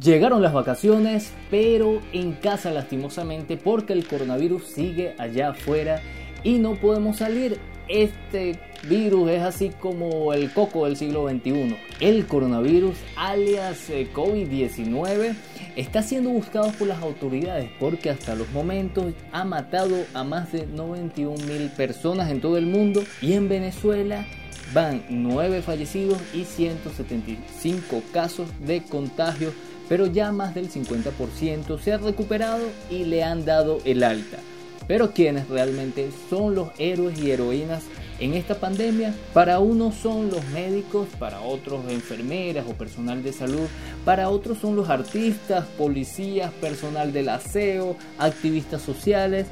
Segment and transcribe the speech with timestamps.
[0.00, 6.00] Llegaron las vacaciones, pero en casa lastimosamente porque el coronavirus sigue allá afuera
[6.44, 7.58] y no podemos salir.
[7.88, 11.76] Este virus es así como el coco del siglo XXI.
[11.98, 15.34] El coronavirus, alias eh, COVID-19,
[15.74, 20.64] está siendo buscado por las autoridades porque hasta los momentos ha matado a más de
[20.66, 24.24] 91 mil personas en todo el mundo y en Venezuela
[24.72, 29.52] van 9 fallecidos y 175 casos de contagio
[29.88, 34.38] pero ya más del 50% se ha recuperado y le han dado el alta.
[34.86, 37.82] Pero quienes realmente son los héroes y heroínas
[38.20, 43.68] en esta pandemia, para unos son los médicos, para otros enfermeras o personal de salud,
[44.04, 49.46] para otros son los artistas, policías, personal del aseo, activistas sociales,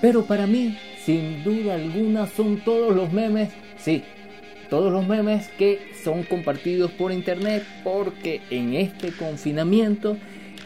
[0.00, 4.02] pero para mí, sin duda alguna, son todos los memes, sí,
[4.72, 10.16] todos los memes que son compartidos por internet porque en este confinamiento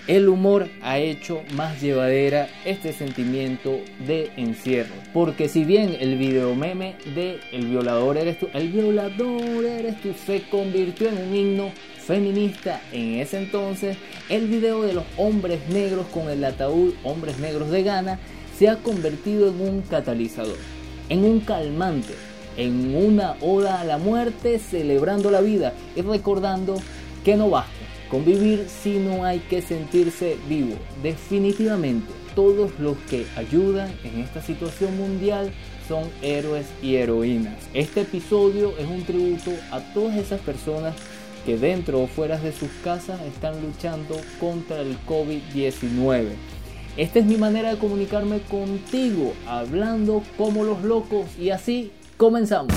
[0.07, 4.95] el humor ha hecho más llevadera este sentimiento de encierro.
[5.13, 10.13] Porque si bien el video meme de El violador eres tú, el violador eres tú
[10.25, 13.97] se convirtió en un himno feminista en ese entonces,
[14.29, 18.21] el video de los hombres negros con el ataúd hombres negros de Ghana
[18.57, 20.59] se ha convertido en un catalizador,
[21.09, 22.15] en un calmante
[22.57, 26.77] en una oda a la muerte, celebrando la vida y recordando
[27.25, 27.73] que no basta
[28.11, 30.77] con vivir si no hay que sentirse vivo.
[31.03, 35.53] Definitivamente, todos los que ayudan en esta situación mundial
[35.89, 37.55] son héroes y heroínas.
[37.75, 40.95] Este episodio es un tributo a todas esas personas
[41.45, 46.31] que dentro o fuera de sus casas están luchando contra el COVID-19.
[46.97, 52.75] Esta es mi manera de comunicarme contigo, hablando como los locos y así Comenzamos.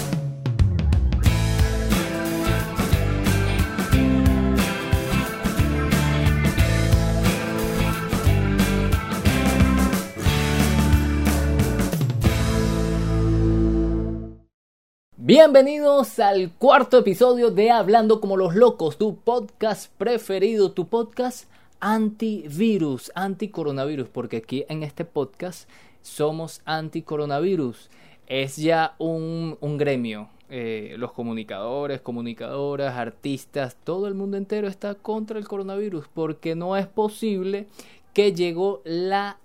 [15.16, 21.48] Bienvenidos al cuarto episodio de Hablando como los locos, tu podcast preferido, tu podcast
[21.80, 25.70] antivirus, anticoronavirus, porque aquí en este podcast
[26.02, 27.90] somos anticoronavirus
[28.30, 30.30] es ya un, gremio.
[30.52, 36.76] Eh, los comunicadores, comunicadoras, artistas, todo el mundo entero está contra el coronavirus porque no
[36.76, 37.68] es posible
[38.14, 39.38] que llegó la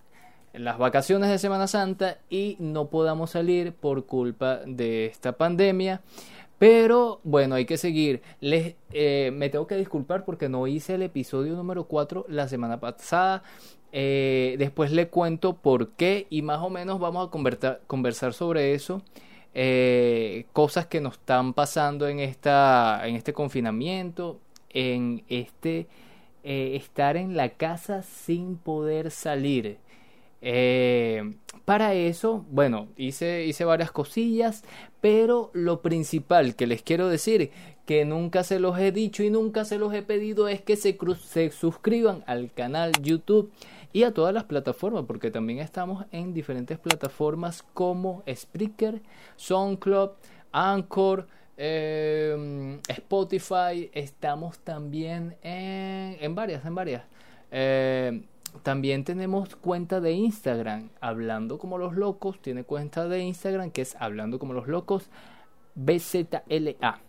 [0.55, 6.01] las vacaciones de Semana Santa y no podamos salir por culpa de esta pandemia.
[6.59, 8.23] Pero bueno, hay que seguir.
[8.41, 12.79] Les, eh, me tengo que disculpar porque no hice el episodio número 4 la semana
[12.79, 13.43] pasada.
[13.97, 19.03] Eh, después le cuento por qué y más o menos vamos a conversar sobre eso.
[19.55, 24.41] Eh, cosas que nos están pasando en, esta, en este confinamiento,
[24.71, 25.87] en este
[26.43, 29.79] eh, estar en la casa sin poder salir.
[31.65, 34.65] para eso, bueno, hice, hice varias cosillas,
[35.01, 37.51] pero lo principal que les quiero decir,
[37.87, 40.99] que nunca se los he dicho y nunca se los he pedido, es que se,
[41.23, 43.53] se suscriban al canal YouTube
[43.95, 49.01] y a todas las plataformas, porque también estamos en diferentes plataformas como Spreaker,
[49.37, 50.11] SoundCloud,
[50.51, 57.05] Anchor, em, Spotify, estamos también en, en varias, en varias.
[57.53, 58.25] Em,
[58.65, 63.95] también tenemos cuenta de Instagram, Hablando como los locos, tiene cuenta de Instagram que es
[64.01, 65.09] Hablando como los locos,
[65.77, 67.04] BZLA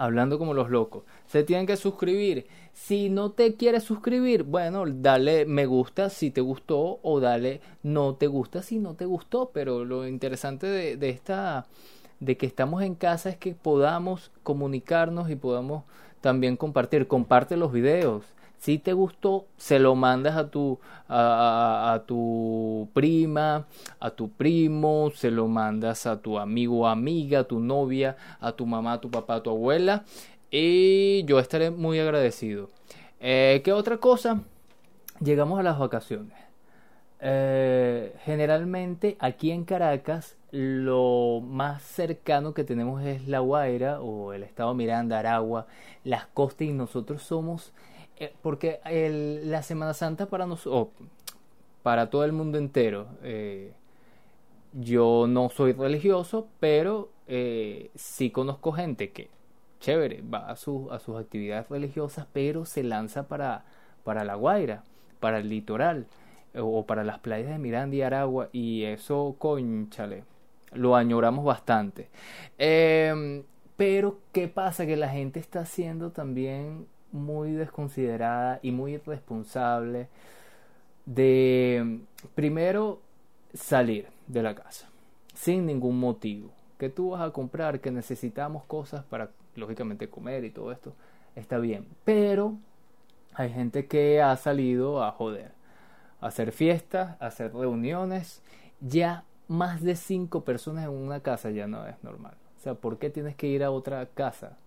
[0.00, 1.04] hablando como los locos.
[1.26, 2.46] Se tienen que suscribir.
[2.72, 8.14] Si no te quieres suscribir, bueno, dale me gusta si te gustó o dale no
[8.14, 9.50] te gusta si no te gustó.
[9.52, 11.66] Pero lo interesante de, de esta,
[12.18, 15.84] de que estamos en casa es que podamos comunicarnos y podamos
[16.22, 17.06] también compartir.
[17.06, 18.24] Comparte los videos.
[18.60, 20.78] Si te gustó, se lo mandas a tu,
[21.08, 23.66] a, tu prima,
[23.98, 28.52] a tu primo, se lo mandas a tu amigo o amiga, a tu novia, a
[28.52, 30.04] tu mamá, a tu papá, a tu abuela.
[30.50, 32.68] Y yo estaré muy agradecido.
[33.18, 34.42] Eh, ¿Qué otra cosa?
[35.20, 36.36] Llegamos a las vacaciones.
[37.18, 44.42] Eh, generalmente aquí en Caracas lo más cercano que tenemos es La Guaira o el
[44.42, 45.66] estado Miranda, Aragua,
[46.04, 47.72] las costas y nosotros somos
[48.20, 48.80] eh, porque
[49.46, 50.88] la Semana Santa para nosotros,
[51.82, 53.72] para todo el mundo entero, eh,
[54.74, 59.30] yo no soy religioso, pero eh, sí conozco gente que,
[59.80, 63.64] chévere, va a, su, a sus actividades religiosas, pero se lanza para,
[64.04, 64.84] para La Guaira,
[65.18, 66.06] para el litoral,
[66.54, 70.24] o para las playas de Miranda y Aragua, y eso, conchale,
[70.74, 72.10] lo añoramos bastante.
[72.58, 73.44] Em,
[73.76, 74.84] pero, ¿qué pasa?
[74.84, 80.08] Que la gente está haciendo también muy desconsiderada y muy irresponsable
[81.06, 82.00] de
[82.34, 83.00] primero
[83.54, 84.90] salir de la casa
[85.40, 86.50] sin ningún motivo.
[86.78, 90.92] Que tú vas a comprar, que necesitamos cosas para lógicamente comer y todo esto,
[91.34, 91.86] está bien.
[92.04, 92.56] Pero
[93.34, 95.52] hay gente que ha salido a joder,
[96.20, 98.42] a hacer fiestas, a hacer reuniones.
[98.80, 102.34] Ya más de cinco personas en una casa ya no es normal.
[102.58, 104.58] O sea, ¿por qué tienes que ir a otra casa?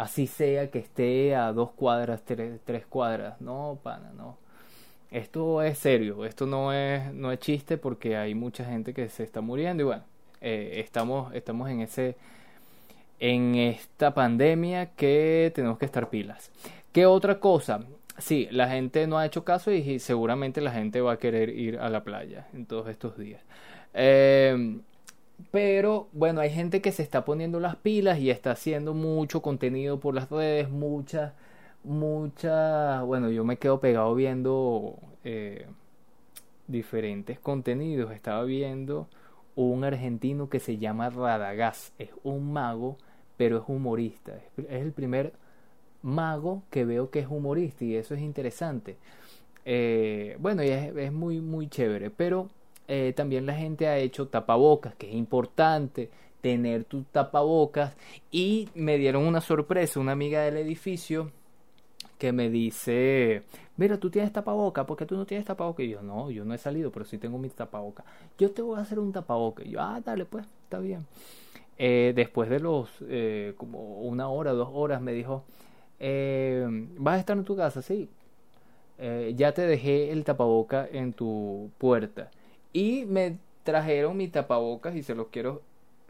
[0.00, 3.38] Así sea que esté a dos cuadras, tres, tres cuadras.
[3.38, 4.38] No, pana, no.
[5.10, 9.24] Esto es serio, esto no es, no es chiste porque hay mucha gente que se
[9.24, 10.04] está muriendo y bueno,
[10.40, 12.16] eh, estamos, estamos en ese
[13.18, 16.50] en esta pandemia que tenemos que estar pilas.
[16.92, 17.80] ¿Qué otra cosa?
[18.16, 21.78] Sí, la gente no ha hecho caso y seguramente la gente va a querer ir
[21.78, 23.42] a la playa en todos estos días.
[23.92, 24.80] Eh,
[25.50, 30.00] pero bueno, hay gente que se está poniendo las pilas y está haciendo mucho contenido
[30.00, 31.32] por las redes, muchas
[31.84, 35.66] mucha, bueno, yo me quedo pegado viendo eh,
[36.68, 38.12] diferentes contenidos.
[38.12, 39.08] Estaba viendo
[39.56, 41.92] un argentino que se llama Radagás.
[41.98, 42.98] Es un mago,
[43.36, 44.36] pero es humorista.
[44.56, 45.32] Es, el primer
[46.02, 48.96] mago que veo que es humorista y eso es interesante.
[49.64, 52.10] Eh, bueno, y es, muy, muy chévere.
[52.10, 52.48] Pero
[52.92, 56.10] eh, también la gente ha hecho tapabocas, que es importante
[56.40, 57.96] tener tu tapabocas.
[58.32, 61.30] Y me dieron una sorpresa, una amiga del edificio
[62.18, 63.44] que me dice,
[63.76, 65.84] mira, tú tienes tapaboca, ¿por qué tú no tienes tapaboca?
[65.84, 68.04] Y yo, no, yo no he salido, pero sí tengo mi tapaboca.
[68.36, 69.62] Yo te voy a hacer un tapaboca.
[69.62, 71.06] Y yo, ah, dale, pues, está bien.
[71.78, 75.44] Eh, después de los, eh, como una hora, dos horas, me dijo,
[76.98, 77.82] ¿vas a estar en tu casa?
[77.82, 78.08] Sí.
[79.36, 82.32] ya te dejé el tapaboca en tu puerta.
[82.72, 85.62] Y me trajeron mi tapabocas y se los quiero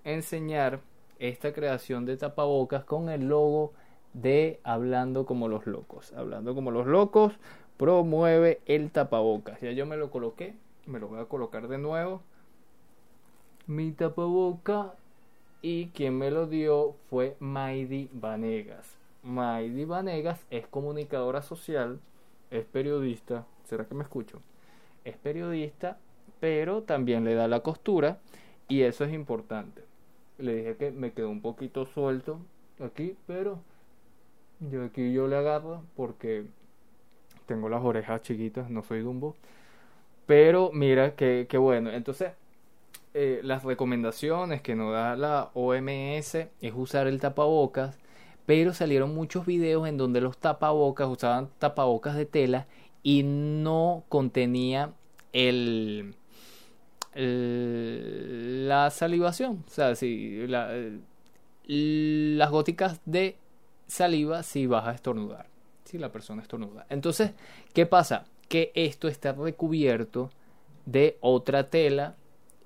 [0.04, 0.80] enseñar
[1.18, 3.72] esta creación de tapabocas con el logo
[4.14, 6.12] de Hablando como los locos.
[6.12, 7.34] Hablando como los locos
[7.76, 9.60] promueve el tapabocas.
[9.60, 10.54] Ya yo me lo coloqué,
[10.86, 12.22] me lo voy a colocar de nuevo.
[13.66, 14.94] Mi tapaboca
[15.62, 18.96] y quien me lo dio fue Maidi Vanegas.
[19.22, 22.00] Maidi Vanegas es comunicadora social,
[22.50, 23.46] es periodista.
[23.64, 24.40] ¿Será que me escucho?
[25.04, 25.98] Es periodista,
[26.40, 28.19] pero también le da la costura
[28.69, 29.82] y eso es importante.
[30.38, 32.40] Le dije que me quedó un poquito suelto
[32.81, 33.60] aquí, pero
[34.60, 36.46] yo aquí yo le agarro porque
[37.46, 39.37] tengo las orejas chiquitas, no soy Dumbo.
[40.26, 41.90] Pero mira que, bueno.
[41.90, 42.32] Entonces,
[43.14, 47.98] eh, las recomendaciones que nos da la OMS es usar el tapabocas.
[48.46, 52.66] Pero salieron muchos videos en donde los tapabocas usaban tapabocas de tela
[53.02, 54.92] y no contenía
[55.32, 56.14] el,
[57.14, 59.64] la salivación.
[59.66, 60.46] O sea, si
[61.66, 63.36] las góticas de
[63.86, 65.46] saliva si vas a estornudar,
[65.84, 66.86] si la persona estornuda.
[66.88, 67.32] Entonces,
[67.74, 68.24] ¿qué pasa?
[68.48, 70.30] Que esto está recubierto
[70.86, 72.16] de otra tela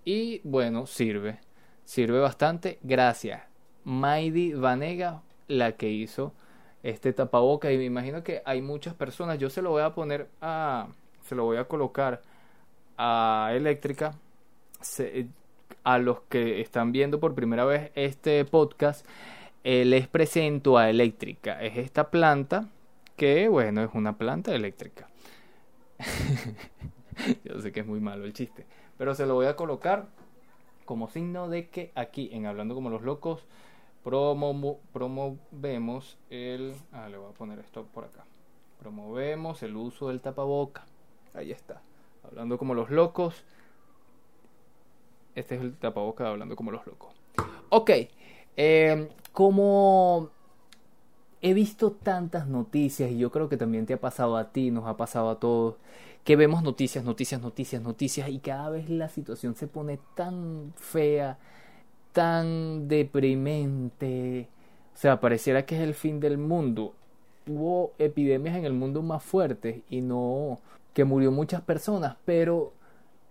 [0.04, 1.40] y bueno, sirve.
[1.84, 2.78] Sirve bastante.
[2.82, 3.42] Gracias.
[3.84, 6.32] Maidi Vanega, la que hizo
[6.82, 7.72] este tapaboca.
[7.72, 9.38] Y me imagino que hay muchas personas.
[9.38, 10.88] Yo se lo voy a poner a.
[11.22, 12.22] Se lo voy a colocar
[12.96, 14.18] a eléctrica.
[15.84, 19.06] A los que están viendo por primera vez este podcast
[19.64, 21.62] eh, les presento a Eléctrica.
[21.62, 22.68] Es esta planta
[23.16, 25.08] que, bueno, es una planta eléctrica.
[27.44, 28.66] Yo sé que es muy malo el chiste,
[28.98, 30.06] pero se lo voy a colocar
[30.84, 33.46] como signo de que aquí en Hablando como los locos
[34.92, 36.74] promovemos el...
[36.92, 38.24] Ah, le voy a poner esto por acá.
[38.78, 40.84] Promovemos el uso del tapaboca.
[41.32, 41.80] Ahí está.
[42.22, 43.44] Hablando como los locos.
[45.34, 47.12] Este es el tapaboca de Hablando como los locos.
[47.70, 47.90] Ok.
[48.56, 50.30] Eh, como
[51.42, 54.86] he visto tantas noticias y yo creo que también te ha pasado a ti, nos
[54.86, 55.74] ha pasado a todos,
[56.24, 61.36] que vemos noticias, noticias, noticias, noticias y cada vez la situación se pone tan fea,
[62.12, 64.48] tan deprimente,
[64.94, 66.94] o sea, pareciera que es el fin del mundo.
[67.46, 70.60] Hubo epidemias en el mundo más fuertes y no
[70.94, 72.72] que murió muchas personas, pero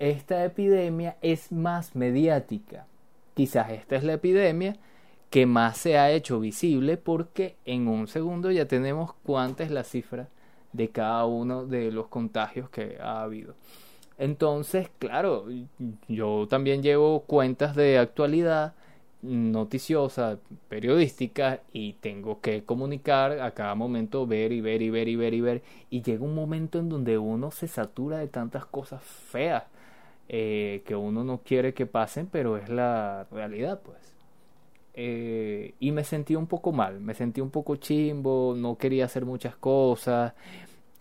[0.09, 2.85] esta epidemia es más mediática.
[3.35, 4.75] Quizás esta es la epidemia
[5.29, 9.85] que más se ha hecho visible porque en un segundo ya tenemos cuánta es la
[9.85, 10.27] cifra
[10.73, 13.55] de cada uno de los contagios que ha habido.
[14.17, 15.45] Entonces, claro,
[16.09, 18.73] yo también llevo cuentas de actualidad
[19.21, 25.15] noticiosa, periodística y tengo que comunicar a cada momento, ver y ver y ver y
[25.15, 29.01] ver y ver y llega un momento en donde uno se satura de tantas cosas
[29.01, 29.63] feas
[30.29, 33.97] eh, que uno no quiere que pasen, pero es la realidad, pues.
[34.93, 39.25] eh, y me sentí un poco mal, me sentí un poco chimbo, no quería hacer
[39.25, 40.33] muchas cosas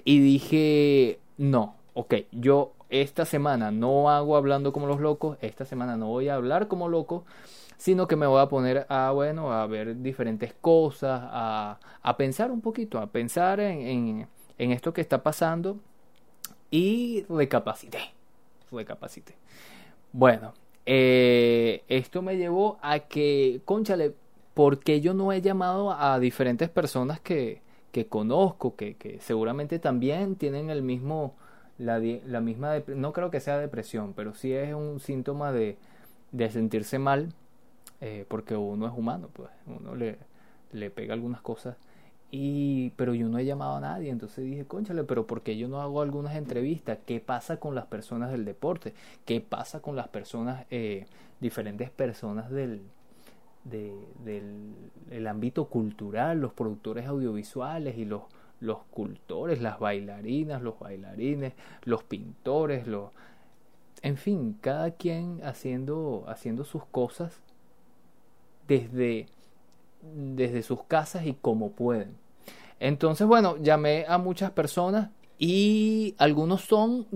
[0.04, 5.96] y dije, no, ok, yo esta semana no hago hablando como los locos, esta semana
[5.96, 7.24] no voy a hablar como loco,
[7.78, 12.50] sino que me voy a poner a, bueno, a ver diferentes cosas, a, a pensar
[12.50, 15.78] un poquito, a pensar en, en, esto que está pasando
[16.70, 17.98] y recapacité,
[18.72, 19.34] recapacité.
[20.12, 20.54] Bueno,
[20.86, 24.14] eh, esto me llevó a que, conchale,
[24.54, 27.62] porque yo no he llamado a diferentes personas que,
[27.92, 31.34] que conozco, que, que seguramente también tienen el mismo,
[31.78, 35.76] la, la misma, no creo que sea depresión, pero sí es un síntoma de,
[36.32, 37.32] de sentirse mal,
[38.00, 40.18] eh, porque uno es humano, pues uno le,
[40.72, 41.76] le pega algunas cosas.
[42.34, 45.68] Y, pero yo no he llamado a nadie, entonces dije, conchale, pero ¿por qué yo
[45.68, 46.98] no hago algunas entrevistas?
[47.06, 48.94] ¿Qué pasa con las personas del deporte?
[49.26, 51.06] ¿Qué pasa con las personas, eh,
[51.40, 52.80] diferentes personas del,
[53.64, 58.22] del ámbito cultural, los productores audiovisuales y los,
[58.62, 61.52] los cultores, las bailarinas, los bailarines,
[61.84, 63.10] los pintores, los...
[64.02, 67.40] En fin, cada quien haciendo, haciendo sus cosas
[68.68, 69.26] desde,
[70.02, 72.21] desde sus casas y como pueden.
[72.82, 77.06] Entonces, bueno, llamé a muchas personas y algunos son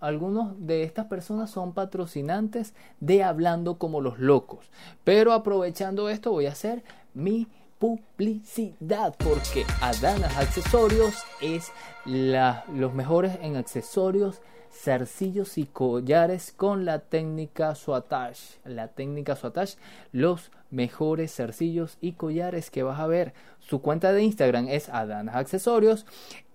[0.00, 4.70] algunos de estas personas son patrocinantes de Hablando como los locos.
[5.04, 7.46] Pero aprovechando esto voy a hacer mi
[7.78, 11.72] publicidad porque Adanas Accesorios es
[12.06, 14.40] los mejores en accesorios
[14.72, 18.38] zarcillos y collares con la técnica Swatch.
[18.64, 19.74] La técnica Swatch,
[20.12, 23.34] los mejores zarcillos y collares que vas a ver.
[23.60, 26.06] Su cuenta de Instagram es Adanas Accesorios.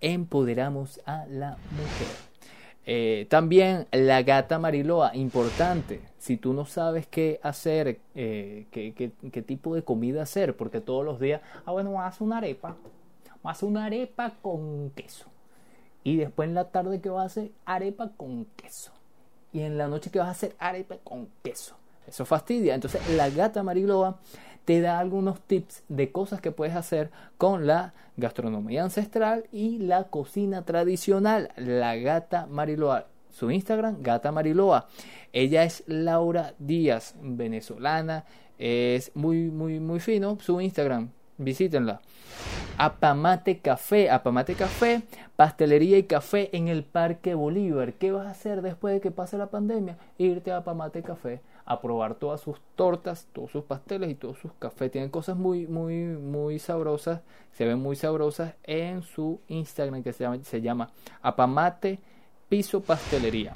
[0.01, 2.31] Empoderamos a la mujer.
[2.85, 6.01] Eh, también la gata Mariloa, importante.
[6.17, 11.05] Si tú no sabes qué hacer, eh, qué, qué, tipo de comida hacer, porque todos
[11.05, 12.75] los días, ah, bueno, haz una arepa,
[13.43, 15.31] haz una arepa con queso
[16.03, 18.91] y después en la tarde que vas a hacer arepa con queso.
[19.53, 21.75] Y en la noche que vas a hacer arepa con queso.
[22.07, 22.75] Eso fastidia.
[22.75, 24.19] Entonces la gata Mariloa
[24.65, 30.05] te da algunos tips de cosas que puedes hacer con la gastronomía ancestral y la
[30.05, 31.51] cocina tradicional.
[31.55, 33.07] La gata Mariloa.
[33.31, 34.87] Su Instagram, gata Mariloa.
[35.31, 38.25] Ella es Laura Díaz, venezolana.
[38.59, 40.37] Es muy, muy, muy fino.
[40.41, 42.01] Su Instagram, visítenla.
[42.77, 45.03] Apamate Café, Apamate Café,
[45.35, 47.93] pastelería y café en el Parque Bolívar.
[47.93, 49.97] ¿Qué vas a hacer después de que pase la pandemia?
[50.17, 54.53] Irte a Apamate Café a probar todas sus tortas, todos sus pasteles y todos sus
[54.53, 54.91] cafés.
[54.91, 60.61] Tienen cosas muy, muy, muy sabrosas, se ven muy sabrosas en su Instagram que se
[60.61, 60.89] llama,
[61.21, 61.99] Apamate
[62.49, 63.53] Piso Pastelería.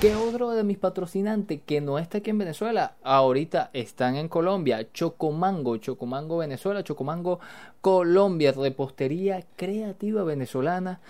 [0.00, 2.96] ¿Qué otro de mis patrocinantes que no está aquí en Venezuela?
[3.04, 4.90] Ahorita están en Colombia.
[4.92, 7.38] Chocomango, Chocomango Venezuela, Chocomango
[7.80, 11.00] Colombia, repostería creativa venezolana.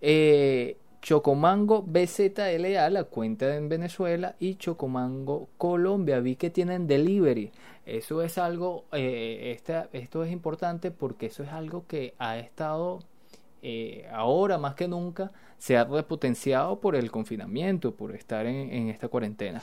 [0.00, 6.20] Eh, Chocomango BZLA, la cuenta en Venezuela, y Chocomango Colombia.
[6.20, 7.50] Vi que tienen delivery.
[7.84, 9.60] Eso es algo, eh,
[9.92, 13.00] esto es importante porque eso es algo que ha estado
[13.64, 19.06] eh, ahora más que nunca se ha repotenciado por el confinamiento, por estar en, esta
[19.06, 19.62] cuarentena.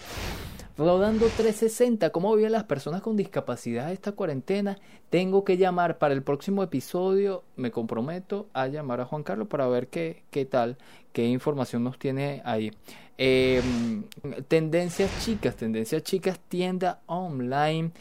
[0.78, 4.78] Rodando 360, ¿cómo viven las personas con discapacidad esta cuarentena?
[5.10, 9.68] Tengo que llamar para el próximo episodio, me comprometo a llamar a Juan Carlos para
[9.68, 10.78] ver qué, qué tal,
[11.12, 12.72] qué información nos tiene ahí.
[13.18, 14.04] Em,
[14.48, 17.92] tendencias chicas, tendencias chicas, tienda online,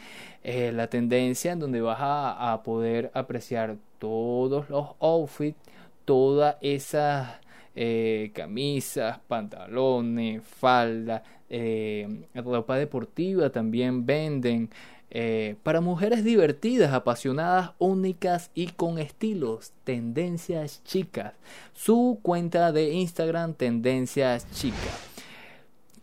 [0.45, 5.59] eh, la tendencia en donde vas a, a poder apreciar todos los outfits
[6.09, 7.37] todas esas
[7.77, 14.71] eh, camisas, pantalones, falda, eh, ropa deportiva también venden.
[15.11, 21.35] Eh, para mujeres divertidas, apasionadas, únicas y con estilos, tendencias chicas.
[21.75, 25.11] Su cuenta de Instagram, tendencias chicas.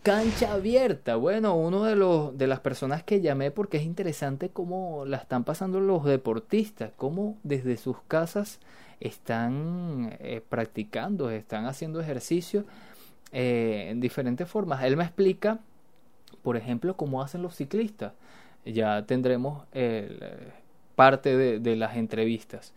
[0.03, 1.15] Cancha abierta.
[1.15, 5.45] Bueno, uno de los de las personas que llamé porque es interesante cómo la están
[5.45, 8.59] pasando los deportistas, cómo desde sus casas
[8.99, 12.65] están eh, practicando, están haciendo ejercicio
[13.31, 14.83] eh, en diferentes formas.
[14.83, 15.59] Él me explica,
[16.41, 18.13] por ejemplo, cómo hacen los ciclistas.
[18.65, 20.51] Ya tendremos eh,
[20.95, 22.73] parte de, las entrevistas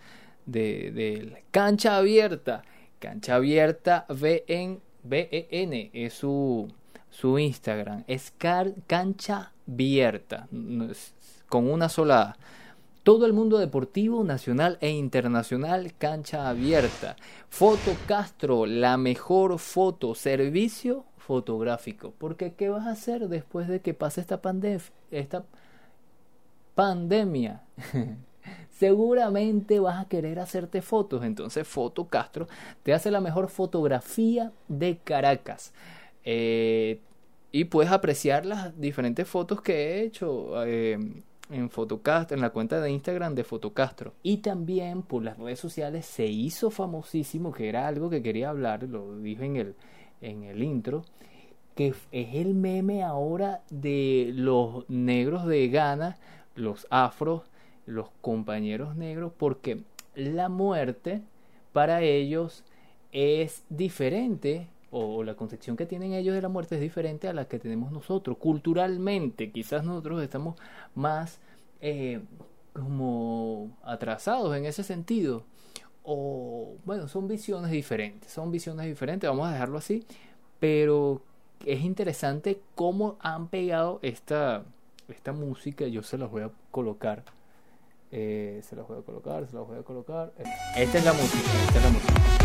[0.47, 2.63] de, cancha abierta.
[2.99, 6.69] Cancha abierta VN, BEN es su,
[7.11, 8.05] su Instagram.
[8.07, 10.49] Es cancha abierta
[11.49, 12.37] con una sola
[13.09, 17.17] todo el mundo deportivo nacional e internacional, cancha abierta.
[17.49, 22.13] Foto Castro, la mejor foto, servicio fotográfico.
[22.19, 24.83] Porque ¿qué vas a hacer después de que pase esta pandemia?
[25.11, 25.47] Esta
[26.75, 27.63] pandemia,
[28.79, 31.25] seguramente vas a querer hacerte fotos.
[31.25, 32.47] Entonces Foto Castro
[32.83, 35.73] te hace la mejor fotografía de Caracas.
[36.25, 37.01] Eh,
[37.53, 41.71] y puedes apreciar las diferentes fotos que he hecho eh, en
[42.31, 44.13] en la cuenta de Instagram de Fotocastro.
[44.23, 48.83] Y también por las redes sociales se hizo famosísimo, que era algo que quería hablar,
[48.83, 49.75] lo dije en el,
[50.21, 51.05] en el intro,
[51.75, 56.19] que es el meme ahora de los negros de Ghana,
[56.55, 57.43] los afros,
[57.87, 59.83] los compañeros negros, porque
[60.15, 61.23] la muerte
[61.73, 62.65] para ellos
[63.13, 67.47] es diferente o la concepción que tienen ellos de la muerte es diferente a la
[67.47, 68.39] que tenemos nosotros.
[68.39, 70.57] Culturalmente, quizás nosotros estamos
[70.95, 71.41] más
[71.81, 72.21] eh,
[72.73, 75.45] como atrasados en ese sentido.
[76.03, 80.07] O bueno, son visiones diferentes, son visiones diferentes, vamos a dejarlo así,
[80.59, 81.21] pero
[81.67, 84.65] es interesante cómo han pegado esta,
[85.09, 87.25] esta música, yo se las voy a colocar.
[88.11, 90.33] Eh, se las voy a colocar, se las voy a colocar.
[90.75, 92.38] Esta es la música, esta es la música.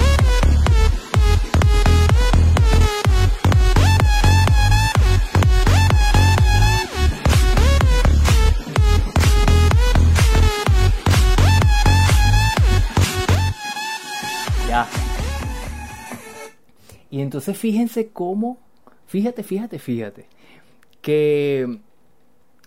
[17.14, 18.58] Y entonces fíjense cómo,
[19.06, 20.26] fíjate, fíjate, fíjate,
[21.00, 21.78] que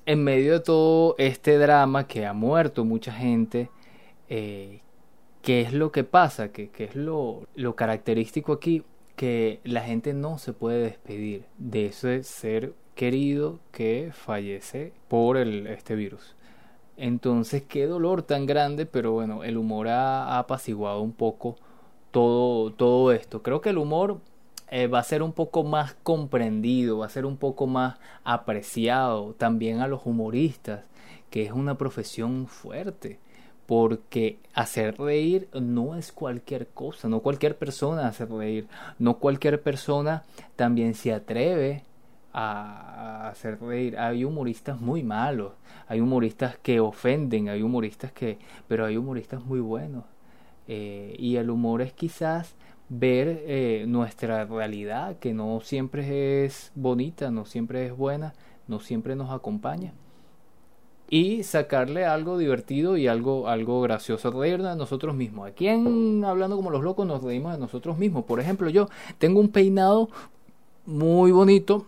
[0.06, 3.70] en medio de todo este drama que ha muerto mucha gente,
[4.28, 4.82] eh,
[5.42, 6.52] ¿qué es lo que pasa?
[6.52, 8.84] ¿Qué, qué es lo, lo característico aquí?
[9.16, 15.66] Que la gente no se puede despedir de ese ser querido que fallece por el,
[15.66, 16.36] este virus.
[16.96, 21.56] Entonces, qué dolor tan grande, pero bueno, el humor ha, ha apaciguado un poco
[22.12, 23.42] todo, todo esto.
[23.42, 24.20] Creo que el humor
[24.70, 29.34] eh, va a ser un poco más comprendido, va a ser un poco más apreciado
[29.34, 30.84] también a los humoristas,
[31.30, 33.20] que es una profesión fuerte,
[33.66, 38.68] porque hacer reír no es cualquier cosa, no cualquier persona hace reír,
[38.98, 40.24] no cualquier persona
[40.56, 41.84] también se atreve
[42.32, 43.98] a hacer reír.
[43.98, 45.52] Hay humoristas muy malos,
[45.88, 50.04] hay humoristas que ofenden, hay humoristas que, pero hay humoristas muy buenos.
[50.68, 52.56] Eh, y el humor es quizás
[52.88, 58.34] ver eh, nuestra realidad, que no siempre es bonita, no siempre es buena,
[58.68, 59.92] no siempre nos acompaña.
[61.08, 65.48] Y sacarle algo divertido y algo, algo gracioso, reírnos de nosotros mismos.
[65.48, 68.24] Aquí en Hablando como los locos nos reímos de nosotros mismos.
[68.24, 70.08] Por ejemplo, yo tengo un peinado
[70.84, 71.86] muy bonito.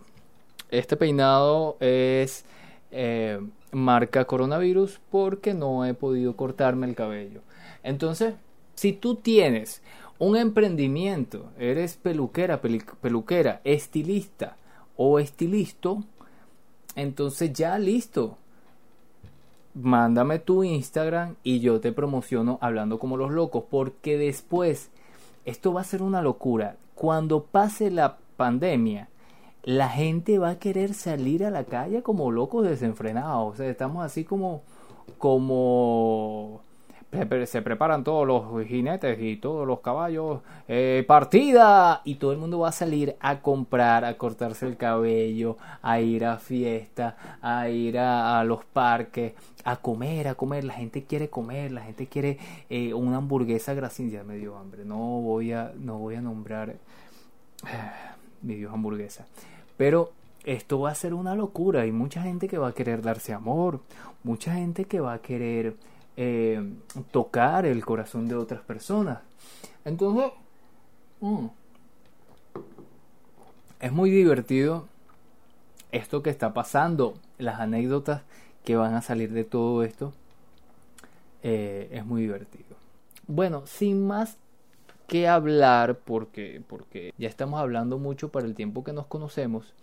[0.71, 2.45] Este peinado es
[2.91, 7.41] eh, marca coronavirus porque no he podido cortarme el cabello.
[7.83, 8.35] Entonces,
[8.75, 9.81] si tú tienes
[10.19, 14.57] un emprendimiento, eres peluquera, peluquera, estilista
[14.97, 16.03] o estilisto,
[16.95, 18.37] entonces ya listo.
[19.73, 24.89] Mándame tu Instagram y yo te promociono hablando como los locos, porque después
[25.45, 26.75] esto va a ser una locura.
[26.95, 29.07] Cuando pase la pandemia,
[29.63, 33.53] la gente va a querer salir a la calle como locos desenfrenados.
[33.53, 34.63] O sea, estamos así como
[35.17, 36.61] como
[37.45, 42.59] se preparan todos los jinetes y todos los caballos, eh, partida, y todo el mundo
[42.59, 47.97] va a salir a comprar, a cortarse el cabello, a ir a fiesta, a ir
[47.97, 50.63] a, los parques, a comer, a comer.
[50.63, 52.37] La gente quiere comer, la gente quiere
[52.69, 54.17] eh, una hamburguesa grasienta.
[54.17, 56.75] Ya me dio hambre, no voy a, no voy a nombrar
[58.43, 59.25] mi Dios hamburguesa,
[59.77, 60.11] pero
[60.45, 61.81] esto va a ser una locura.
[61.81, 63.81] Hay mucha gente que va a querer darse amor,
[64.23, 65.75] mucha gente que va a querer
[66.21, 66.61] eh,
[67.11, 69.19] tocar el corazón de otras personas.
[69.85, 70.33] Entonces,
[71.21, 71.45] mm,
[73.79, 74.85] es muy divertido
[75.93, 78.23] esto que está pasando, las anécdotas
[78.65, 80.11] que van a salir de todo esto.
[81.41, 82.75] Eh, es muy divertido.
[83.25, 84.35] Bueno, sin más
[85.07, 89.73] que hablar, porque, porque ya estamos hablando mucho para el tiempo que nos conocemos,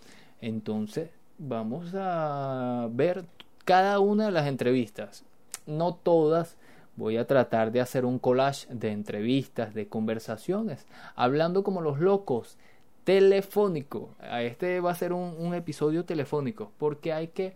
[0.42, 3.24] entonces vamos a ver
[3.64, 5.24] cada una de las entrevistas
[5.66, 6.56] no todas,
[6.96, 12.58] voy a tratar de hacer un collage de entrevistas, de conversaciones, hablando como los locos,
[13.06, 14.10] telefónico.
[14.40, 17.54] Este va a ser un, episodio telefónico, porque hay que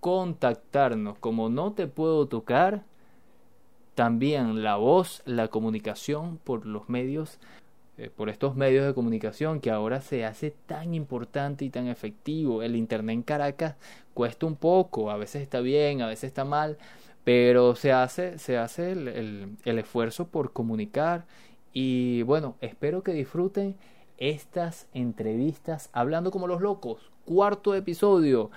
[0.00, 1.18] contactarnos.
[1.18, 2.82] Como no te puedo tocar,
[3.94, 7.38] también la voz, la comunicación por los medios,
[8.00, 12.62] eh, por estos medios de comunicación que ahora se hace tan importante y tan efectivo.
[12.62, 13.76] El Internet en Caracas
[14.14, 16.78] cuesta un poco, a veces está bien, a veces está mal,
[17.24, 21.26] pero se hace, se hace el, el, esfuerzo por comunicar
[21.74, 23.76] y bueno, espero que disfruten
[24.16, 27.10] estas entrevistas hablando como los locos.
[27.26, 28.50] Cuarto episodio.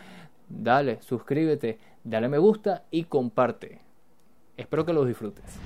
[0.47, 3.81] Dale, suscríbete, dale me gusta y comparte.
[4.55, 5.59] Espero que los disfrutes.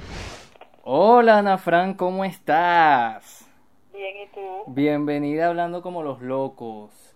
[0.83, 3.46] Hola Ana Fran, ¿cómo estás?
[3.97, 4.63] Bien, ¿y tú?
[4.67, 7.15] Bienvenida hablando como los locos.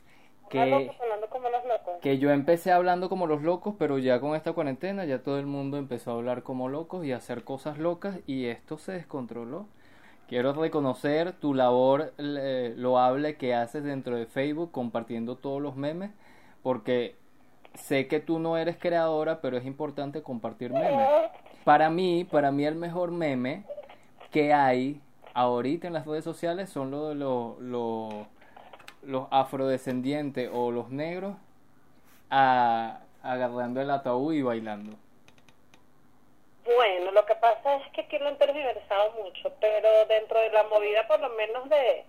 [0.49, 1.93] Que, hablando como los locos.
[2.01, 5.45] que yo empecé hablando como los locos, pero ya con esta cuarentena ya todo el
[5.45, 9.67] mundo empezó a hablar como locos y a hacer cosas locas y esto se descontroló.
[10.27, 16.09] Quiero reconocer tu labor eh, loable que haces dentro de Facebook compartiendo todos los memes,
[16.63, 17.15] porque
[17.75, 21.07] sé que tú no eres creadora, pero es importante compartir memes.
[21.63, 23.65] Para mí, para mí el mejor meme
[24.31, 24.99] que hay
[25.33, 28.27] ahorita en las redes sociales son los los,
[29.03, 31.35] los, afrodescendientes o los negros
[32.29, 34.95] agarrando el ataúd y bailando.
[36.63, 40.63] Bueno, lo que pasa es que aquí lo han tergiversado mucho, pero dentro de la
[40.63, 42.05] movida, por lo menos de,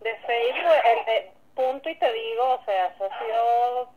[0.00, 3.88] de Facebook, el de punto y te digo, o sea, eso ha sido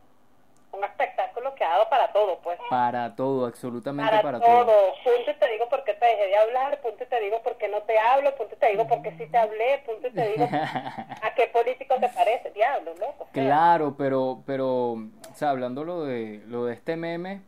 [0.72, 2.58] un espectáculo que ha dado para todo, pues.
[2.70, 4.64] Para todo, absolutamente Para, para, todo.
[4.66, 4.94] todo.
[5.04, 7.56] Punto y te digo por qué te dejé de hablar, punto y te digo por
[7.56, 10.10] qué no te hablo, punto y te digo por qué sí te hablé, punto y
[10.12, 10.44] te digo
[11.22, 13.24] a qué político te parece, diablo, loco.
[13.24, 13.44] o sea.
[13.44, 17.42] Claro, pero, pero, o sea, hablando lo de, lo de este meme,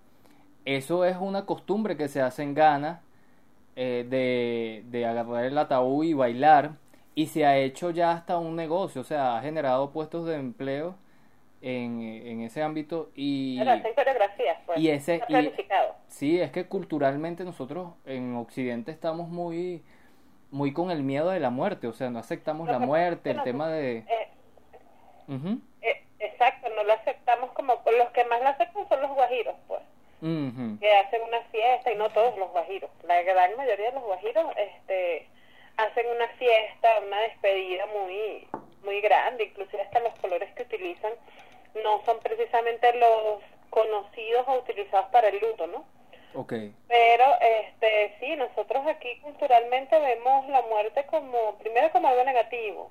[0.65, 3.03] eso es una costumbre que se hace en Ghana
[3.77, 6.73] eh, de, de agarrar el ataúd y bailar
[7.15, 10.95] y se ha hecho ya hasta un negocio, o sea, ha generado puestos de empleo
[11.63, 14.79] en, en ese ámbito y, Pero hacen coreografías, pues.
[14.79, 15.53] y ese y-
[16.09, 19.83] sí, es que culturalmente nosotros en Occidente estamos muy
[20.51, 23.71] muy con el miedo de la muerte, o sea, no aceptamos la muerte, el tema
[23.71, 23.99] de...
[23.99, 24.29] Eh,
[25.81, 27.73] eh, exacto, no lo aceptamos como...
[27.99, 29.81] Los que más lo aceptan son los guajiros, pues.
[30.21, 34.47] que hacen una fiesta y no todos los guajiros, la gran mayoría de los guajiros
[34.57, 35.27] este
[35.79, 38.47] hacen una fiesta, una despedida muy
[38.85, 41.13] muy grande, inclusive hasta los colores que utilizan
[41.75, 45.85] no son precisamente los conocidos o utilizados para el luto, ¿no?
[46.35, 46.55] Ok,
[46.89, 52.91] Pero este sí, nosotros aquí culturalmente vemos la muerte como primero como algo negativo.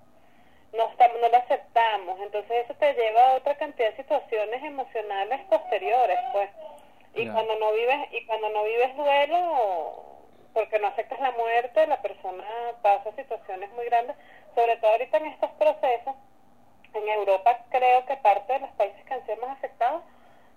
[0.73, 5.41] No estamos, no lo aceptamos, entonces eso te lleva a otra cantidad de situaciones emocionales
[5.49, 6.49] posteriores, pues.
[7.13, 10.11] Y cuando no vives y cuando no vives duelo
[10.53, 12.43] porque no aceptas la muerte, la persona
[12.81, 14.15] pasa situaciones muy grandes,
[14.55, 16.15] sobre todo ahorita en estos procesos.
[16.93, 20.03] En Europa creo que parte de los países que han sido más afectados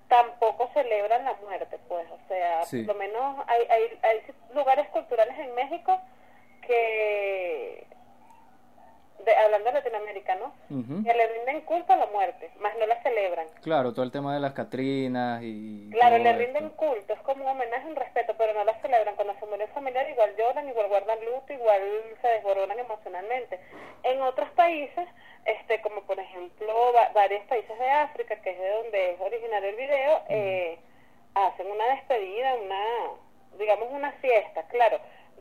[0.08, 2.82] tampoco celebran la muerte, pues, o sea, Sí.
[2.82, 4.20] por lo menos hay, hay, hay
[4.54, 5.98] lugares culturales en México
[6.66, 7.86] que,
[9.24, 10.52] de, hablando de Latinoamérica, ¿no?
[10.70, 11.04] ujú.
[11.04, 13.46] Que le rinden culto a la muerte, más no la celebran.
[13.62, 15.88] Claro, todo el tema de las Catrinas y...
[15.92, 16.38] Claro, le esto.
[16.42, 19.14] rinden culto, es como un homenaje, un respeto, pero no la celebran.
[19.16, 21.80] Cuando se muere un familiar, igual lloran, igual guardan luto, igual
[22.20, 23.60] se desboronan emocionalmente.
[24.02, 25.08] En otros países,
[25.46, 29.68] este como por ejemplo va- varios países de África, que es de donde es originario
[29.70, 30.78] el video, eh,
[31.34, 32.84] hacen una despedida, una,
[33.58, 34.62] digamos, una fiesta.
[34.68, 34.98] Claro,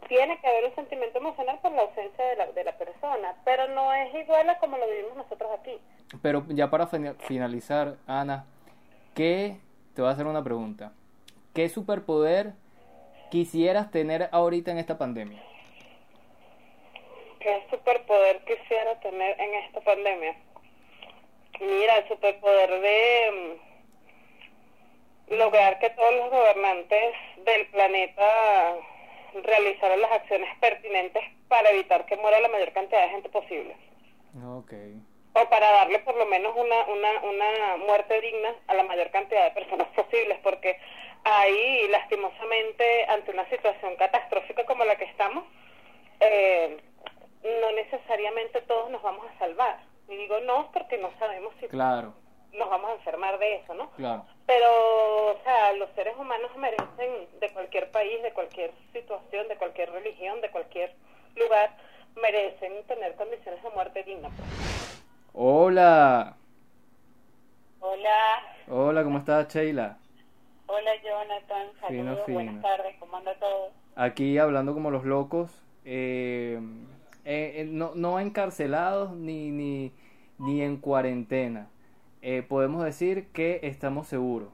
[0.08, 3.68] tiene que haber un sentimiento emocional por la ausencia de la, de la persona, pero
[3.70, 5.80] no es igual a como lo vivimos nosotros aquí.
[6.22, 8.46] Pero ya para fina- finalizar, Ana,
[9.16, 9.58] ¿qué...
[9.96, 10.92] Te voy a hacer una pregunta.
[11.54, 12.54] ¿Qué superpoder
[13.30, 15.40] quisieras tener ahorita en esta pandemia?
[17.40, 20.36] ¿Qué superpoder quisiera tener en esta pandemia?
[21.60, 23.58] Mira, el superpoder de
[25.30, 27.14] mm, lograr que todos los gobernantes
[27.46, 28.76] del planeta
[29.42, 33.76] realizaran las acciones pertinentes para evitar que muera la mayor cantidad de gente posible.
[34.46, 34.74] Ok.
[35.36, 39.46] O para darle por lo menos una, una, una muerte digna a la mayor cantidad
[39.46, 40.78] de personas posibles, porque
[41.24, 45.44] ahí, lastimosamente, ante una situación catastrófica como la que estamos,
[46.20, 46.78] eh,
[47.44, 49.80] no necesariamente todos nos vamos a salvar.
[50.08, 52.14] Y digo no porque no sabemos si Claro,
[52.52, 53.90] nos vamos a enfermar de eso, ¿no?
[53.92, 54.26] claro.
[54.46, 59.90] Pero, o sea, los seres humanos merecen, de cualquier país, de cualquier situación, de cualquier
[59.92, 60.94] religión, de cualquier
[61.36, 61.76] lugar,
[62.22, 64.30] merecen tener condiciones de muerte digna.
[64.36, 64.50] pues.
[65.34, 66.36] Hola.
[67.80, 69.98] Hola, Hola, ¿cómo estás, Sheila?
[70.68, 72.36] hola Jonathan, Fino, saludos, fino.
[72.38, 73.72] buenas tardes, ¿cómo anda todo?
[73.96, 75.52] Aquí hablando como los locos.
[75.86, 76.60] eh,
[77.26, 79.92] eh, eh, no, no encarcelados ni, ni,
[80.40, 81.68] ni en cuarentena.
[82.26, 84.48] Eh, podemos decir que estamos seguros.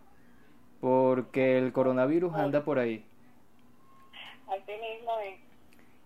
[0.81, 3.05] Porque el coronavirus anda por ahí.
[4.47, 5.39] Así mismo es.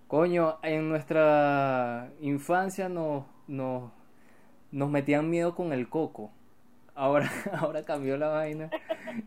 [0.08, 3.92] Coño, en nuestra infancia nos, nos,
[4.74, 6.32] nos metían miedo con el coco.
[6.96, 8.70] Ahora, ahora cambió la vaina.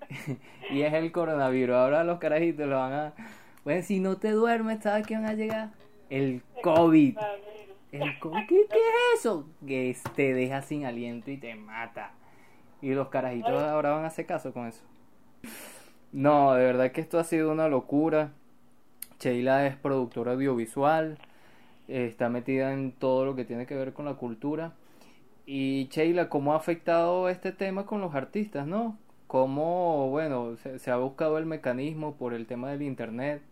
[0.70, 1.74] y es el coronavirus.
[1.74, 3.12] Ahora los carajitos lo van a.
[3.64, 5.70] Bueno, si no te duermes, ¿sabes qué van a llegar?
[6.10, 7.16] El COVID.
[7.92, 8.46] El COVID.
[8.46, 9.48] ¿Qué, qué es eso?
[9.66, 12.12] Que te deja sin aliento y te mata.
[12.82, 14.82] Y los carajitos ahora van a hacer caso con eso.
[16.12, 18.32] No, de verdad que esto ha sido una locura.
[19.18, 21.18] Sheila es productora audiovisual,
[21.88, 24.72] está metida en todo lo que tiene que ver con la cultura.
[25.46, 28.98] Y Sheila, ¿cómo ha afectado este tema con los artistas, no?
[29.26, 33.42] ¿Cómo, bueno, se, se ha buscado el mecanismo por el tema del Internet?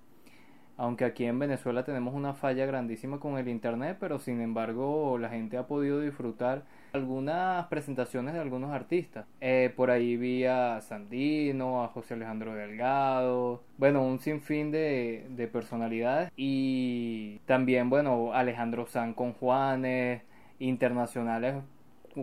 [0.77, 5.29] aunque aquí en Venezuela tenemos una falla grandísima con el internet, pero sin embargo la
[5.29, 9.27] gente ha podido disfrutar algunas presentaciones de algunos artistas.
[9.41, 15.49] Eh, por ahí vi a Sandino, a José Alejandro Delgado, bueno, un sinfín de, de
[15.49, 20.23] personalidades y también, bueno, Alejandro San con Juanes,
[20.59, 21.57] internacionales.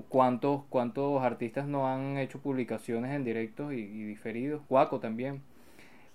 [0.08, 4.62] ¿Cuántos, ¿Cuántos artistas no han hecho publicaciones en directos y, diferidos?
[4.70, 5.44] Guaco también.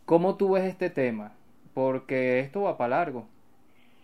[0.06, 1.34] ¿Cómo tú ves este tema?
[1.76, 3.28] porque esto va para largo.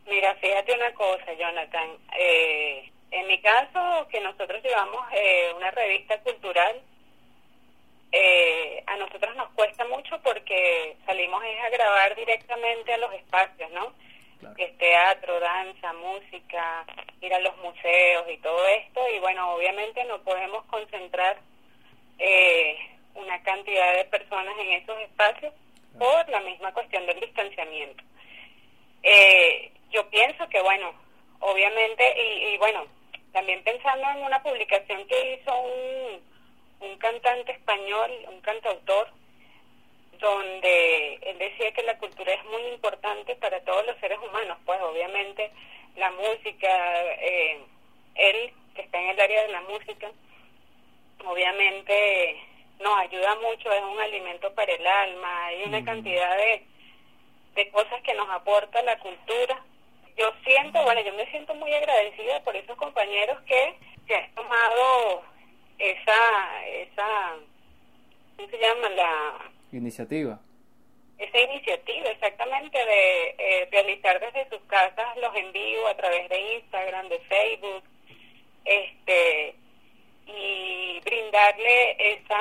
[0.07, 1.89] Mira, fíjate una cosa, Jonathan.
[2.21, 6.81] Eh, en mi caso, que nosotros llevamos eh, una revista cultural,
[8.11, 13.93] eh, a nosotros nos cuesta mucho porque salimos a grabar directamente a los espacios, ¿no?
[14.59, 16.85] es teatro, danza, música,
[17.21, 19.01] ir a los museos y todo esto.
[19.15, 21.39] Y bueno, obviamente no podemos concentrar
[23.15, 25.55] una cantidad de personas en esos espacios
[25.99, 28.03] por la misma cuestión del distanciamiento.
[29.03, 30.93] Eh, yo pienso que, bueno,
[31.41, 32.87] obviamente, y, bueno,
[33.33, 36.21] también pensando en una publicación que hizo un,
[36.89, 39.09] un cantante español, un cantautor,
[40.19, 44.81] donde él decía que la cultura es muy importante para todos los seres humanos, pues
[44.81, 45.51] obviamente
[45.97, 46.69] la música,
[47.21, 47.61] eh,
[48.15, 50.11] él que está en el área de la música,
[51.27, 52.41] obviamente
[52.81, 56.65] nos ayuda mucho, es un alimento para el alma, hay una cantidad de,
[57.55, 59.63] de cosas que nos aporta la cultura.
[60.17, 63.75] Yo siento, bueno, yo me siento muy agradecida por esos compañeros que
[64.07, 65.23] se han tomado
[65.79, 67.37] esa, esa,
[68.37, 68.89] ¿cómo se llama?
[68.91, 70.41] La iniciativa.
[71.19, 77.09] Esa iniciativa, exactamente, de eh, realizar desde sus casas los envíos a través de Instagram,
[77.09, 77.85] de Facebook,
[78.65, 79.55] este,
[80.27, 82.39] y brindarle esa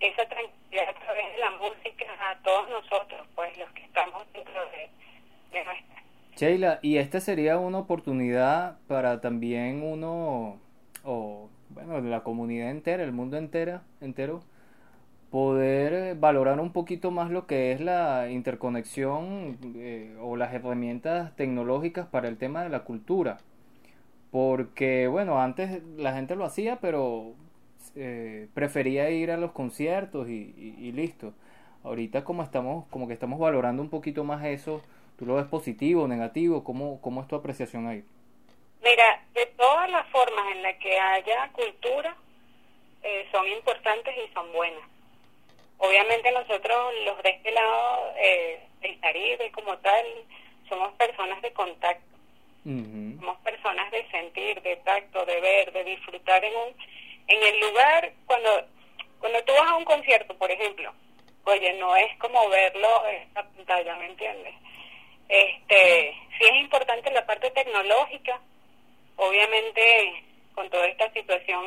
[0.00, 4.66] esa tranquilidad a través de la música a todos nosotros, pues los que estamos dentro
[4.70, 4.88] de,
[5.52, 5.93] de nuestra.
[6.36, 10.58] Sheila, y esta sería una oportunidad para también uno,
[11.04, 14.42] o bueno, la comunidad entera, el mundo entera, entero,
[15.30, 22.06] poder valorar un poquito más lo que es la interconexión eh, o las herramientas tecnológicas
[22.06, 23.38] para el tema de la cultura
[24.34, 27.34] porque bueno, antes la gente lo hacía, pero
[27.94, 31.34] eh, prefería ir a los conciertos y, listo.
[31.84, 34.82] Ahorita como estamos, como que estamos valorando un poquito más eso,
[35.18, 36.64] ¿tú lo ves positivo, negativo?
[36.64, 38.04] ¿Cómo, cómo es tu apreciación ahí?
[38.82, 42.14] Mira, de todas las formas en las que haya cultura,
[43.02, 44.82] eh, son importantes y son buenas.
[45.78, 50.04] Obviamente nosotros los de este lado, eh, el Caribe como tal,
[50.68, 52.14] somos personas de contacto
[52.64, 56.74] somos personas de sentir, de tacto, de ver, de disfrutar en un
[57.26, 58.50] en el lugar cuando
[59.20, 60.92] cuando tú vas a un concierto, por ejemplo.
[61.44, 64.54] Oye, no es como verlo en la pantalla, ¿me entiendes?
[65.34, 68.40] Este, sí es importante la parte tecnológica.
[69.16, 70.22] Obviamente,
[70.54, 71.64] con toda esta situación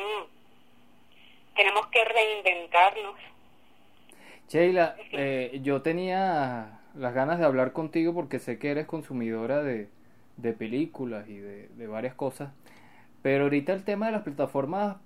[1.54, 3.16] tenemos que reinventarnos.
[4.48, 9.88] Sheila, eh, yo tenía las ganas de hablar contigo porque sé que eres consumidora de,
[10.38, 12.50] de películas y de, varias cosas.
[13.20, 14.96] Pero ahorita el tema de las plataformas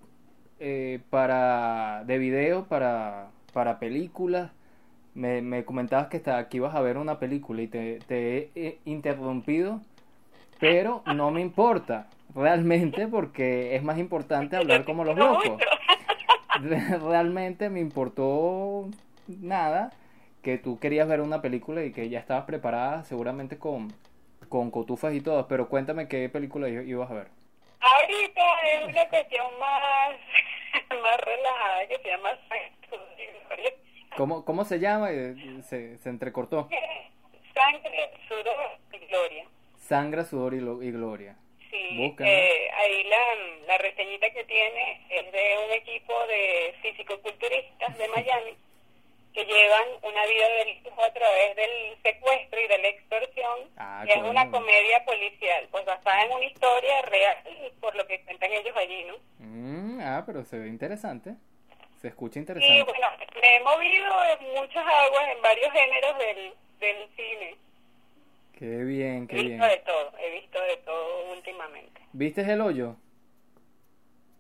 [0.61, 4.53] eh, para de video para, para películas,
[5.14, 8.79] me, me comentabas que, está, aquí ibas a ver una película y te, te he
[8.85, 9.81] interrumpido,
[10.59, 15.61] pero no me importa realmente porque es más importante hablar como los locos.
[17.03, 18.88] Realmente me importó
[19.27, 19.92] nada
[20.42, 23.92] que tú querías ver una película y que ya estabas preparada seguramente con
[24.53, 27.29] con cotufas y todo, pero cuéntame qué película ibas a ver.
[27.81, 30.11] Ahorita es una cuestión más,
[31.03, 32.31] más relajada que se llama
[34.16, 35.11] ¿Cómo, ¿Cómo se llama?
[35.12, 36.68] Eh, se, se entrecortó.
[37.55, 39.44] Sangre, sudor y gloria.
[39.79, 41.37] Sangre, sudor y, y gloria.
[41.70, 48.09] Sí, eh, ahí la, la reseñita que tiene es de un equipo de físico-culturistas de
[48.09, 48.57] Miami
[49.33, 51.70] que llevan una vida de lujo a través del
[52.03, 57.01] secuestro y de la extorsión, ah, es una comedia policial, pues basada en una historia
[57.03, 57.38] real,
[57.81, 59.14] por lo que cuentan ellos allí, ¿no?
[59.38, 61.35] Mm, ah, pero se ve interesante,
[62.02, 62.74] se escucha interesante.
[62.74, 63.06] Sí, bueno,
[63.40, 67.56] me he movido en muchas aguas, en varios géneros del, del cine.
[68.58, 69.62] Qué bien, qué bien.
[69.62, 72.00] He visto de todo, he visto de todo últimamente.
[72.12, 72.96] ¿Viste El Hoyo?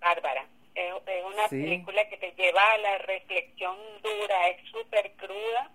[0.00, 0.44] Bárbara,
[0.74, 0.92] es,
[1.24, 5.70] una película que te lleva a la reflexión dura, es súper cruda,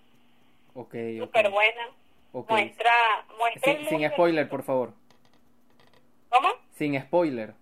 [0.73, 1.87] okay, súper buena.
[2.33, 2.91] Muestra,
[3.37, 4.93] muestra sin, spoiler, por favor.
[6.29, 6.49] ¿Cómo?
[6.73, 7.53] Sin spoiler.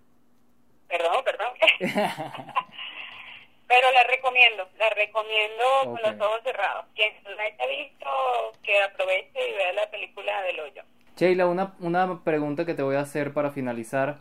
[0.88, 1.52] Perdón, perdón.
[3.68, 6.86] Pero la recomiendo, la recomiendo con los ojos cerrados.
[6.94, 8.06] Quien no la haya visto,
[8.62, 10.82] que aproveche y vea la película del hoyo.
[11.16, 14.18] Sheila, una, una pregunta que te voy a hacer para finalizar,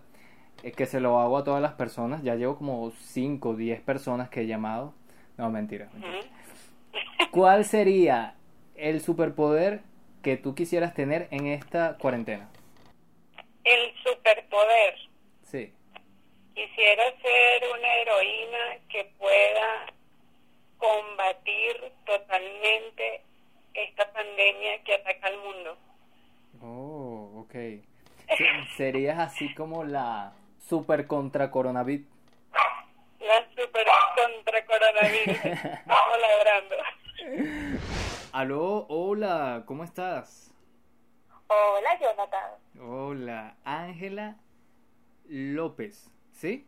[0.63, 2.23] es que se lo hago a todas las personas.
[2.23, 4.93] Ya llevo como 5 o 10 personas que he llamado.
[5.37, 5.89] No, mentira.
[7.31, 8.35] ¿Cuál sería
[8.75, 9.81] el superpoder
[10.23, 12.49] que tú quisieras tener en esta cuarentena?
[13.63, 14.95] El superpoder.
[16.55, 19.85] Quisiera ser una heroína que pueda
[20.77, 23.21] combatir totalmente
[23.73, 25.77] esta pandemia que ataca al mundo.
[26.61, 27.55] Oh, ok.
[28.77, 32.07] serías así como la super contra coronavirus.
[33.19, 35.45] La super contra coronavirus.
[35.45, 36.75] Estamos labrando.
[38.31, 40.53] Aló, hola, ¿cómo estás?
[41.47, 42.51] Hola, Jonathan.
[42.81, 44.35] Hola, Ángela
[45.27, 46.67] López, ¿sí?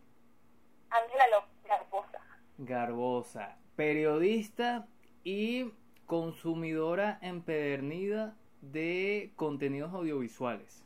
[0.90, 1.24] Ángela
[1.68, 2.18] Garbosa.
[2.56, 4.88] Garbosa, periodista
[5.22, 5.72] y
[6.06, 10.82] consumidora empedernida de contenidos audiovisuales.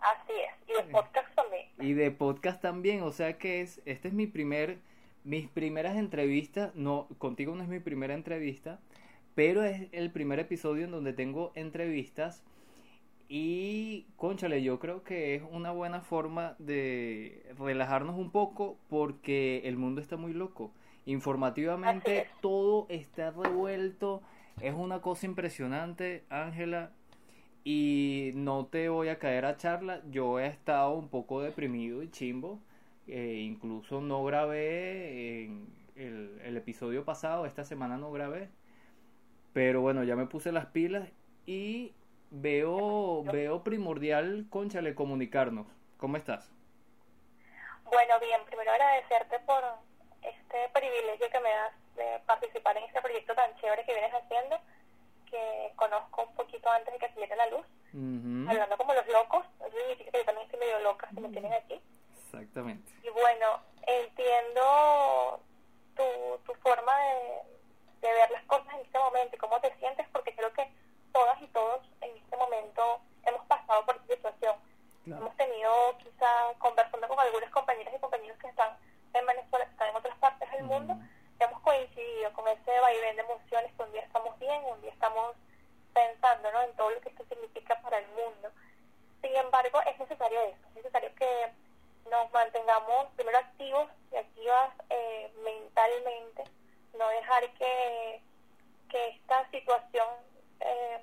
[0.00, 1.66] Así es, y de podcast también.
[1.78, 4.78] Y de podcast también, o sea que es, este es mi primer,
[5.22, 8.80] mis primeras entrevistas, no, contigo no es mi primera entrevista,
[9.34, 12.42] pero es el primer episodio en donde tengo entrevistas
[13.30, 19.78] y, conchale, yo creo que es una buena forma de relajarnos un poco porque el
[19.78, 20.72] mundo está muy loco.
[21.06, 24.20] Informativamente todo está revuelto
[24.60, 26.90] es una cosa impresionante, Ángela,
[27.64, 30.02] y no te voy a caer a charla.
[30.10, 32.60] Yo he estado un poco deprimido y chimbo.
[33.06, 35.66] Eh, incluso no grabé en
[35.96, 38.50] el, episodio pasado, esta semana no grabé.
[39.52, 41.08] Pero bueno, ya me puse las pilas
[41.46, 41.92] y
[42.30, 45.66] veo, veo primordial, conchale, comunicarnos.
[45.98, 46.50] ¿Cómo estás?
[47.84, 49.62] Bueno, bien, primero agradecerte por
[50.22, 54.58] este privilegio que me das de participar en este proyecto tan chévere que vienes haciendo,
[55.28, 57.66] que conozco un poquito antes de que saliera la luz,
[58.48, 61.80] hablando como los locos, significa que yo también estoy medio loca, si me tienen aquí.
[62.14, 62.92] Exactamente.
[63.02, 65.40] Y bueno, entiendo
[65.96, 70.06] tu, tu forma de, de ver las cosas en este momento y cómo te sientes,
[70.12, 70.70] porque creo que
[71.12, 71.89] todas y todos
[72.40, 74.56] momento hemos pasado por esta situación.
[75.06, 76.26] Hemos tenido quizá
[76.58, 78.76] conversando con algunas compañeras y compañeros que están
[79.14, 80.96] en Venezuela, que están en otras partes del mundo,
[81.40, 85.34] hemos coincidido con ese vaivén de emociones que un día estamos bien, un día estamos
[85.92, 86.62] pensando ¿no?
[86.62, 88.50] en todo lo que esto significa para el mundo.
[89.22, 91.52] Sin embargo, es necesario eso, es necesario que
[92.10, 96.44] nos mantengamos primero activos y activas eh, mentalmente,
[96.98, 98.20] no dejar que,
[98.88, 100.08] que esta situación
[100.60, 101.02] eh,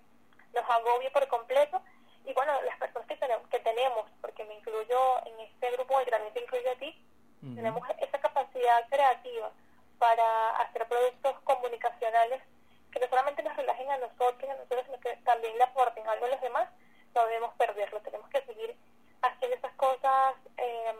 [0.53, 1.81] nos agobie por completo.
[2.25, 6.09] Y bueno, las personas que tenemos, que tenemos, porque me incluyo en este grupo y
[6.09, 7.03] también te incluyo a ti,
[7.55, 9.51] tenemos esa capacidad creativa
[9.99, 12.41] para hacer productos comunicacionales
[12.91, 16.25] que no solamente nos relajen a nosotros, a nosotros, sino que también le aporten algo
[16.25, 16.69] a los demás,
[17.13, 17.99] no debemos perderlo.
[18.01, 18.75] Tenemos que seguir
[19.21, 20.93] haciendo esas cosas, eh,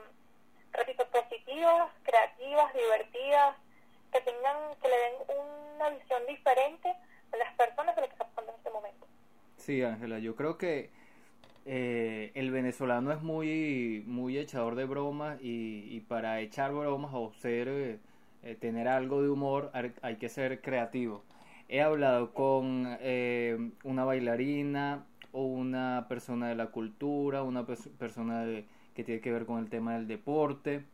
[0.73, 3.56] repito, positivas, creativas, divertidas,
[4.12, 5.13] que tengan, que le den
[5.76, 6.95] una visión diferente
[7.34, 9.08] a las personas de lo que está pasando en este momento.
[9.58, 10.91] Sí, Ángela, yo creo que
[11.65, 12.52] eh, el
[13.08, 17.67] venezolano es muy, muy echador de bromas y, y para echar bromas o ser...
[17.67, 18.00] Eh,
[18.43, 21.24] eh, tener algo de humor, hay que ser creativo.
[21.70, 28.46] He hablado con eh, una bailarina o una persona de la cultura, una persona
[28.96, 30.86] que tiene que ver con el tema del deporte,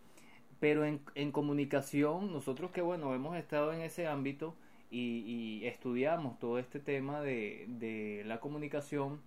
[0.59, 4.55] pero en, en comunicación, nosotros que bueno, hemos estado en ese ámbito
[4.89, 9.21] y, estudiamos todo este tema de la comunicación,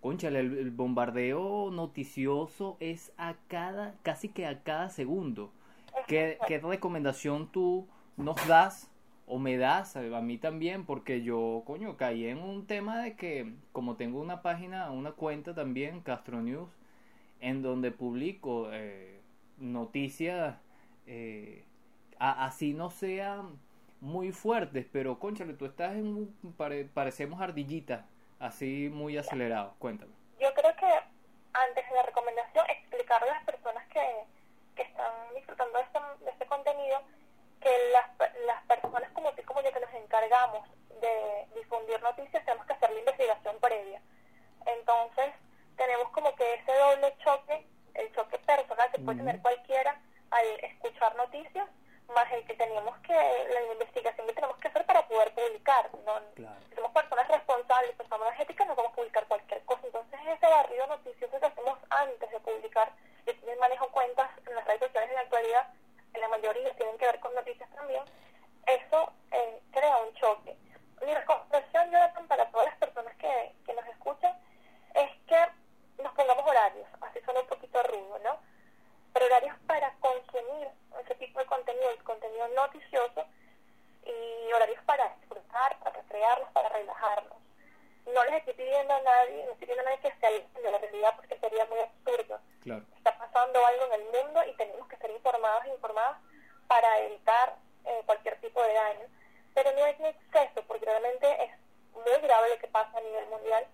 [0.00, 5.52] conchale, el, bombardeo noticioso es a cada, casi que a cada segundo
[6.06, 8.90] ¿Qué, ¿Qué recomendación tú nos das
[9.26, 10.84] o me das a mí también?
[10.84, 15.54] Porque yo, coño, caí en un tema de que, como tengo una página, una cuenta
[15.54, 16.70] también, Castro News,
[17.40, 19.20] en donde publico eh,
[19.58, 20.56] noticias,
[21.06, 21.64] eh,
[22.18, 23.58] así no sean
[24.00, 28.04] muy fuertes, pero conchale, tú estás en un, parecemos ardillitas,
[28.38, 29.74] así muy acelerados.
[29.78, 30.12] Cuéntame.
[30.40, 30.86] Yo creo que
[31.52, 34.00] antes de la recomendación, explicarle a las personas que
[34.78, 37.02] que están disfrutando de este, de este contenido,
[37.60, 38.06] que las,
[38.46, 40.68] las personas como tú como yo que nos encargamos
[41.00, 44.00] de difundir noticias tenemos que hacer la investigación previa.
[44.66, 45.34] Entonces,
[45.76, 51.16] tenemos como que ese doble choque, el choque personal que puede tener cualquiera al escuchar
[51.16, 51.68] noticias,
[52.14, 55.90] más el que teníamos que, la investigación que tenemos que hacer para poder publicar.
[56.04, 56.20] ¿no?
[56.34, 56.56] Claro.
[56.68, 59.82] Si somos personas responsables, personas éticas, no vamos a publicar cualquier cosa.
[59.84, 62.92] Entonces ese barrido noticioso que hacemos antes de publicar,
[63.26, 65.68] yo también manejo cuentas en las redes sociales en la actualidad,
[66.14, 68.02] en la mayoría tienen que ver con noticias también,
[68.66, 70.56] eso eh, crea un choque.
[71.04, 74.36] Mi recomendación, Jonathan, para todas las personas que, que nos escuchan,
[74.94, 78.38] es que nos pongamos horarios, así suena un poquito rudo, ¿no?
[79.12, 80.68] Pero horarios para consumir
[81.00, 83.24] ese tipo de contenido, el contenido noticioso,
[84.04, 87.38] y horarios para disfrutar, para recrearnos, para relajarnos.
[88.06, 90.70] No les estoy pidiendo a nadie, no estoy pidiendo a nadie que se alejen de
[90.70, 92.40] la realidad porque sería muy absurdo.
[92.62, 92.84] Claro.
[92.96, 96.16] Está pasando algo en el mundo y tenemos que ser informados e informadas
[96.66, 99.06] para evitar eh, cualquier tipo de daño.
[99.54, 101.50] Pero no es en exceso, porque realmente es
[101.92, 103.66] muy grave lo que pasa a nivel mundial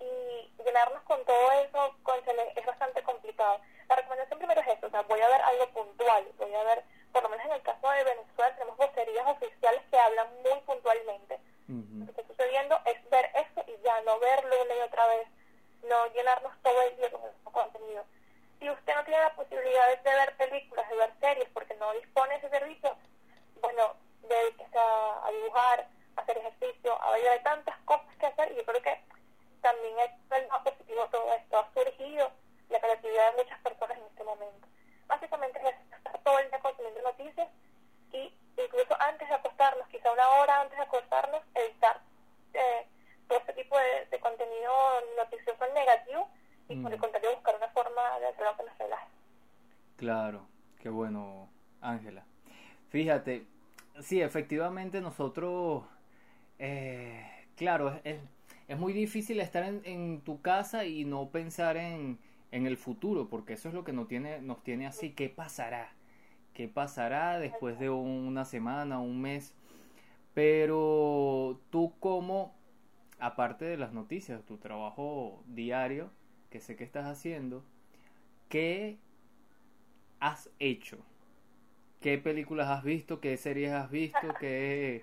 [0.00, 3.60] y llenarnos con todo eso cónchale, es bastante complicado.
[3.88, 6.84] La recomendación primero es eso, o sea, voy a ver algo puntual, voy a ver,
[7.12, 11.40] por lo menos en el caso de Venezuela tenemos vocerías oficiales que hablan muy puntualmente.
[11.68, 15.28] Lo que está sucediendo es ver eso y ya, no verlo una y otra vez,
[15.82, 18.04] no llenarnos todo el día con el contenido.
[18.58, 22.32] Si usted no tiene la posibilidad de ver películas, de ver series, porque no dispone
[22.32, 22.96] de ese servicio,
[23.60, 25.86] bueno, dedíquese a, a dibujar,
[26.16, 29.00] a hacer ejercicio, a bailar, hay tantas cosas que hacer y yo creo que
[29.60, 31.58] también es el más positivo todo esto.
[31.58, 32.30] Ha surgido
[32.68, 34.66] la creatividad de muchas personas en este momento.
[35.06, 37.48] Básicamente es estar todo el día consumiendo noticias
[38.12, 42.00] y incluso antes de acostarnos, quizá una hora antes de acostarnos, evitar
[42.54, 42.86] eh,
[43.28, 44.72] todo este tipo de, de contenido
[45.16, 46.28] noticioso negativo
[46.68, 47.00] y por el Mm.
[47.00, 49.08] contrario buscar una forma de hacerlo que nos relaje.
[49.96, 50.46] Claro,
[50.80, 51.48] qué bueno,
[51.80, 52.24] Ángela.
[52.90, 53.46] Fíjate,
[54.00, 55.84] sí, efectivamente nosotros,
[56.58, 58.20] eh, claro, es, es,
[58.70, 62.18] es muy difícil estar en, en tu casa y no pensar en,
[62.52, 65.10] en el futuro, porque eso es lo que nos tiene, nos tiene así.
[65.10, 65.92] ¿Qué pasará?
[66.54, 69.54] ¿Qué pasará después de una semana, un mes?
[70.34, 72.54] Pero tú como,
[73.20, 76.10] aparte de las noticias, tu trabajo diario,
[76.50, 77.64] que sé que estás haciendo,
[78.48, 78.98] ¿qué
[80.20, 80.98] has hecho?
[82.00, 83.20] ¿Qué películas has visto?
[83.20, 84.36] ¿Qué series has visto?
[84.40, 85.02] ¿Qué,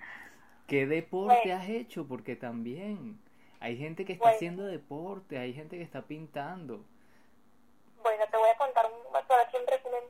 [0.66, 1.54] qué deporte Bueno.
[1.54, 2.06] has hecho?
[2.08, 3.18] Porque también
[3.60, 4.36] hay gente que está Bueno.
[4.36, 6.84] haciendo deporte, hay gente que está pintando.
[8.02, 10.04] Bueno, te voy a contar un, para un resumen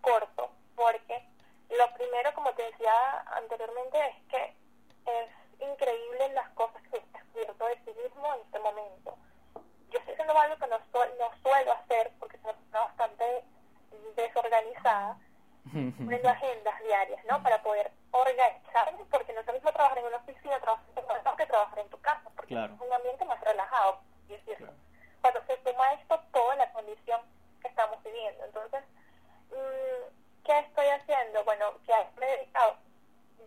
[0.00, 1.24] corto, porque
[1.70, 4.54] lo primero, como te decía anteriormente, es que
[5.06, 9.16] es increíble las cosas que he descubierto de sí mismo en este momento.
[9.90, 13.44] Yo estoy haciendo algo que no, no suelo hacer, porque soy una persona bastante
[14.16, 15.18] desorganizada,
[15.64, 17.42] poniendo agendas diarias, ¿no?
[17.42, 21.36] Para poder organizarme, porque no es lo mismo trabajar en una oficina, trabajar en tu
[21.36, 22.74] que trabajar en tu casa, porque Claro.
[22.74, 24.72] es un ambiente más relajado, y es Claro.
[25.20, 27.20] cuando se suma esto toda la condición
[27.62, 28.44] que estamos viviendo.
[28.44, 28.84] Entonces,
[29.50, 31.44] mm, ¿qué estoy haciendo?
[31.44, 32.76] Bueno, que me he dedicado,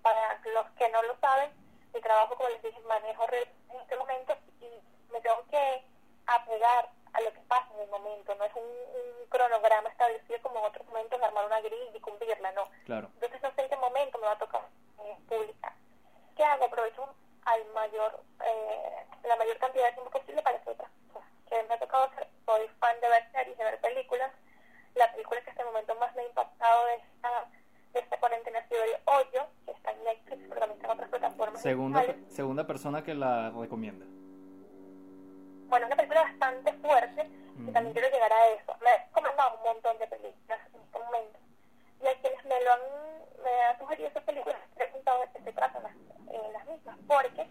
[0.02, 1.52] para los que no lo saben,
[1.94, 5.84] mi trabajo, como les dije, manejo redes en este momento y me tengo que
[6.26, 8.36] apegar a lo que pasa en el momento.
[8.36, 12.00] No es un, un cronograma establecido como en otros momentos de armar una grilla y
[12.00, 12.68] cumplirla, no.
[12.86, 13.10] Claro.
[13.16, 14.62] Entonces no sé en qué momento me va a tocar
[15.06, 15.74] eh, publicar.
[16.36, 16.66] ¿Qué hago?
[16.66, 17.08] Aprovecho
[17.46, 21.30] al mayor, eh, la mayor cantidad de tiempo posible para hacer otras cosas.
[21.50, 24.32] Que me ha tocado hacer, soy fan de ver series, de ver películas.
[24.96, 27.46] La película que hasta el momento más me ha impactado de esta,
[27.94, 30.92] de esta cuarentena ha sido El Hoyo, que está en Netflix, pero también está en
[30.94, 32.34] otras plataformas Segunda, digitales.
[32.34, 34.06] segunda persona que la recomienda.
[35.68, 37.72] Bueno, es una película bastante fuerte y Ujú.
[37.72, 38.76] también quiero llegar a eso.
[38.82, 41.40] Me han recomendado un montón de películas en este momento.
[42.02, 42.80] Y a quienes me lo han,
[43.44, 45.94] me han sugerido esas películas, he preguntado de qué se tratan las,
[46.34, 47.48] eh, las mismas, porque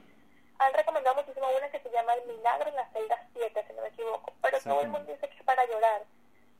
[0.58, 3.82] han recomendado muchísimo una que se llama El Milagro en la celda 7, si no
[3.82, 4.32] me equivoco.
[4.42, 6.02] Pero todo el mundo dice que es para llorar.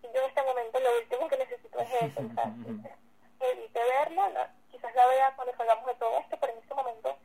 [0.03, 2.20] Y yo en este momento lo último que necesito es eso.
[2.20, 2.44] o sea,
[3.40, 7.16] evite verla, la- quizás la vea cuando salgamos de todo esto, pero en este momento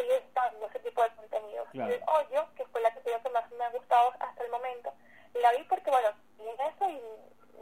[0.00, 1.64] estoy evitando ese tipo de contenido.
[1.72, 1.94] Claro.
[1.94, 4.92] El hoyo, que fue la que creo que más me ha gustado hasta el momento,
[5.34, 7.00] la vi porque, bueno, vi eso y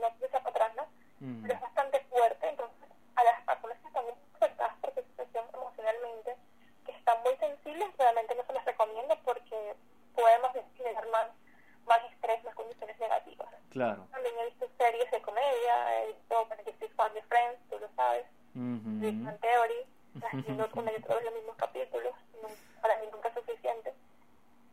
[0.00, 0.86] no quise para atrás, ¿no?
[1.20, 1.42] Mm.
[1.42, 5.44] Pero es bastante fuerte, entonces a las personas que están muy afectadas por su situación
[5.52, 6.36] emocionalmente,
[6.86, 9.74] que están muy sensibles, realmente no se les recomiendo porque
[10.14, 11.26] podemos generar más,
[11.86, 13.48] más estrés, más condiciones negativas.
[13.70, 14.06] Claro.
[14.12, 18.24] También he visto series de comedia, he visto Benedict Fan de Friends, tú lo sabes,
[18.54, 18.80] Ujú.
[19.00, 19.86] Big Bang Theory,
[20.24, 22.48] haciendo una y otra vez los mismos capítulos, no-
[22.80, 23.92] para mí nunca es suficiente.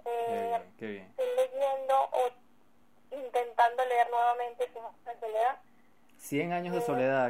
[0.03, 1.05] Qué Eh, bien, qué bien.
[1.09, 2.29] estoy leyendo o
[3.15, 5.59] intentando leer nuevamente Cien años de soledad.
[6.17, 6.73] 100 años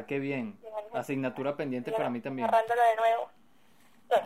[0.06, 0.58] de qué bien.
[0.92, 2.48] De Asignatura pendiente para mí también.
[2.48, 3.30] Agarrándolo de nuevo.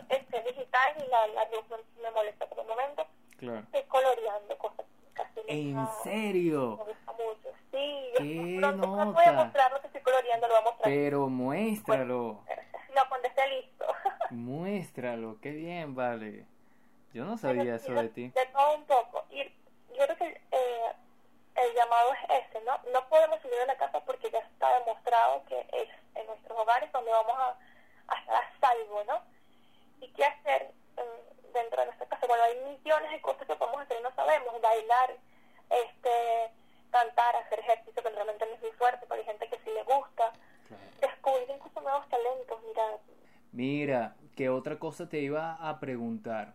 [0.09, 3.07] Este es digital y la, la luz no me molesta por el momento.
[3.37, 3.59] Claro.
[3.59, 5.91] Estoy coloreando cosas casi ¿En nada.
[6.05, 6.77] Me serio?
[6.77, 7.49] gusta mucho.
[7.71, 9.43] Sí, ¡Qué pronto no voy a nota!
[9.45, 10.91] mostrar lo que estoy coloreando, lo voy a mostrar.
[10.91, 12.43] Pero muéstralo.
[14.29, 16.45] Muéstralo, qué bien, vale.
[17.13, 18.29] Yo no sabía eso de ti.
[18.29, 19.25] De todo un poco.
[19.29, 20.91] Y yo creo que eh,
[21.55, 22.71] el llamado es ese, ¿no?
[22.93, 23.90] No podemos salir de la casa
[25.47, 27.57] que es en nuestros hogares donde vamos a,
[28.07, 29.21] a estar a salvo, ¿no?
[30.01, 32.27] ¿Y qué hacer mm, dentro de nuestra casa?
[32.27, 34.61] Bueno, hay millones de cosas que podemos hacer y no sabemos.
[34.61, 35.15] Bailar,
[35.69, 36.51] este
[36.91, 39.83] cantar, hacer ejercicio que realmente no es muy fuerte, pero hay gente que sí le
[39.83, 40.33] gusta.
[40.99, 42.83] Descubrir incluso nuevos talentos, mira.
[43.51, 46.53] Mira, ¿qué otra cosa te iba a preguntar?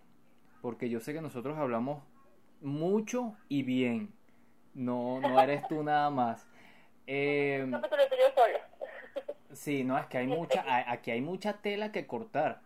[0.62, 2.02] Porque yo sé que nosotros hablamos
[2.60, 4.14] mucho y bien.
[4.74, 6.46] No, no eres tú nada más.
[7.08, 8.58] Eh, no me lo yo solo.
[9.56, 12.60] Sí, no, es que hay mucha, aquí hay mucha tela que cortar.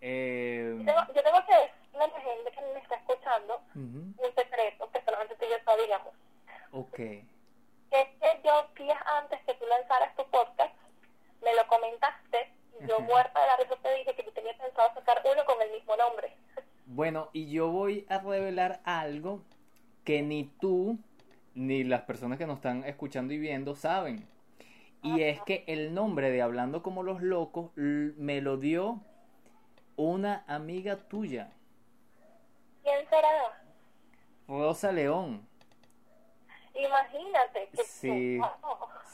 [0.00, 4.34] Eh, yo, tengo, yo tengo que decirle a la gente que me está escuchando un
[4.36, 6.14] secreto que solamente tú y yo sabíamos.
[6.72, 6.98] Ok.
[6.98, 10.74] Es que yo días antes que tú lanzaras tu podcast,
[11.42, 14.92] me lo comentaste y yo muerta de la risa te dije que tú tenías pensado
[14.94, 16.32] sacar uno con el mismo nombre.
[16.88, 19.42] Bueno, y yo voy a revelar algo
[20.04, 20.96] que ni tú
[21.52, 24.26] ni las personas que nos están escuchando y viendo saben.
[25.06, 29.00] Y es que el nombre de Hablando como los locos me lo dio
[29.96, 31.52] una amiga tuya.
[32.82, 33.28] ¿Quién será?
[34.48, 35.46] Rosa León.
[36.74, 37.68] Imagínate.
[37.72, 38.40] Que sí,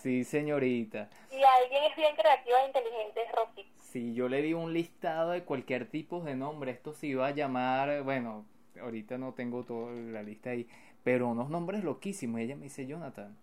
[0.01, 1.09] sí, señorita.
[1.31, 3.73] Y alguien es bien creativa e inteligente, es Rosy.
[3.79, 6.73] Sí, yo le di un listado de cualquier tipo de nombre.
[6.73, 8.45] Esto se iba a llamar, bueno,
[8.81, 10.69] ahorita no tengo toda la lista ahí,
[11.05, 12.41] pero unos nombres loquísimos.
[12.41, 13.37] ella me dice, Jonathan,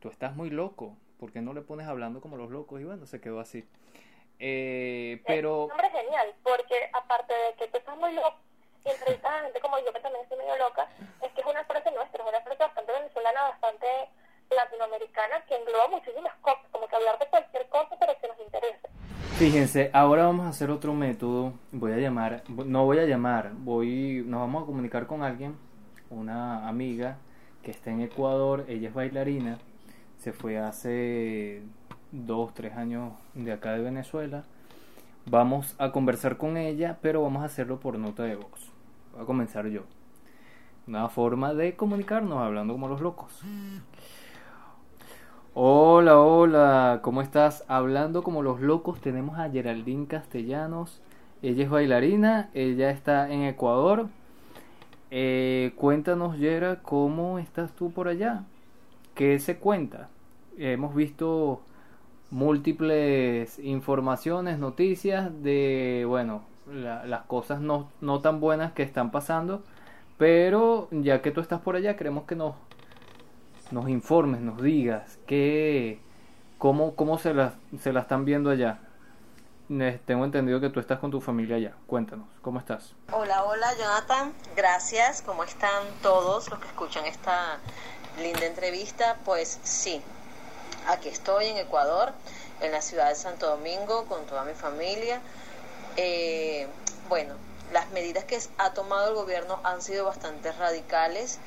[0.00, 0.96] tú estás muy loco.
[1.18, 2.80] ¿Por qué no le pones hablando como los locos?
[2.80, 3.64] Y bueno, se quedó así.
[4.38, 5.66] Eh, pero...
[5.66, 8.36] Es un nombre genial, porque aparte de que tú estás muy loco,
[8.84, 10.88] y entrevistas a gente como yo que también estoy medio loca,
[11.22, 13.86] es que es una frase nuestra, es una frase bastante venezolana, bastante
[14.50, 18.88] latinoamericana, que engloba muchísimas cosas, como que hablar de cualquier cosa, pero que nos interese.
[19.38, 21.52] Fíjense, ahora vamos a hacer otro método.
[21.72, 25.58] Voy a llamar, no voy a llamar, voy, nos vamos a comunicar con alguien,
[26.10, 27.18] una amiga
[27.62, 29.58] que está en Ecuador, ella es bailarina,
[30.18, 31.62] se fue hace
[32.12, 34.44] dos, tres años de acá de Venezuela.
[35.28, 38.72] Vamos a conversar con ella, pero vamos a hacerlo por nota de voz.
[39.12, 39.82] Voy a comenzar yo.
[40.86, 43.42] Una forma de comunicarnos hablando como los locos.
[45.54, 47.64] Hola, hola, ¿cómo estás?
[47.66, 51.00] Hablando como los locos tenemos a Geraldine Castellanos.
[51.42, 54.08] Ella es bailarina, ella está en Ecuador.
[55.10, 58.44] Eh, cuéntanos, Yera, ¿cómo estás tú por allá?
[59.16, 60.10] ¿Qué se cuenta?
[60.58, 61.62] Hemos visto
[62.30, 69.62] múltiples informaciones, noticias de, bueno, las cosas no, no tan buenas que están pasando,
[70.18, 72.56] pero ya que tú estás por allá, queremos que nos,
[73.70, 75.98] nos informes, nos digas que,
[76.58, 78.80] cómo, cómo se, la, se la están viendo allá.
[80.04, 81.72] Tengo entendido que tú estás con tu familia allá.
[81.86, 82.94] Cuéntanos, ¿cómo estás?
[83.10, 85.22] Hola, hola Jonathan, gracias.
[85.22, 87.58] ¿Cómo están todos los que escuchan esta
[88.18, 89.16] linda entrevista?
[89.24, 90.02] Pues sí,
[90.86, 92.12] aquí estoy en Ecuador,
[92.60, 95.20] en la ciudad de Santo Domingo, con toda mi familia.
[95.96, 96.66] Eh,
[97.08, 97.34] bueno,
[97.72, 101.38] las medidas que ha tomado el gobierno han sido bastante radicales,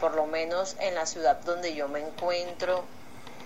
[0.00, 2.84] por lo menos en la ciudad donde yo me encuentro.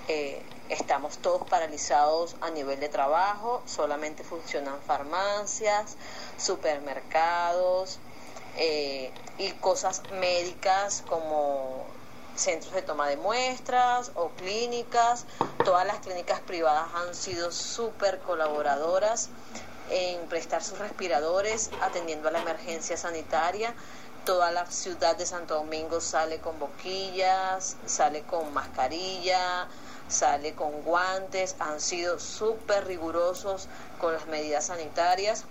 [0.09, 5.97] Eh, estamos todos paralizados a nivel de trabajo, solamente funcionan farmacias,
[6.39, 7.99] supermercados
[8.57, 11.85] eh, y cosas médicas como
[12.37, 15.25] centros de toma de muestras o clínicas.
[15.65, 19.29] Todas las clínicas privadas han sido súper colaboradoras
[19.91, 23.75] en prestar sus respiradores, atendiendo a la emergencia sanitaria.
[24.25, 29.69] Toda la ciudad de Santo Domingo sale con boquillas, sale con mascarilla,
[30.09, 31.57] sale con guantes.
[31.59, 33.69] Han sido súper rigurosos
[34.01, 35.45] con las medidas sanitarias,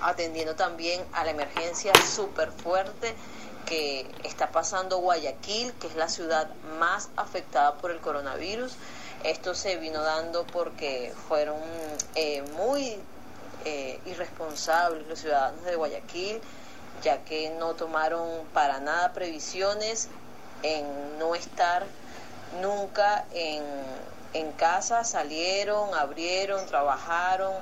[0.00, 3.16] atendiendo también a la emergencia súper fuerte
[3.66, 6.48] que está pasando Guayaquil, que es la ciudad
[6.78, 8.76] más afectada por el coronavirus.
[9.24, 11.60] Esto se vino dando porque fueron
[12.14, 12.98] eh, muy
[13.64, 16.40] eh, irresponsables los ciudadanos de Guayaquil,
[17.02, 20.08] ya que no tomaron para nada previsiones
[20.62, 21.84] en no estar
[22.60, 23.62] nunca en,
[24.34, 27.52] en casa, salieron, abrieron, trabajaron,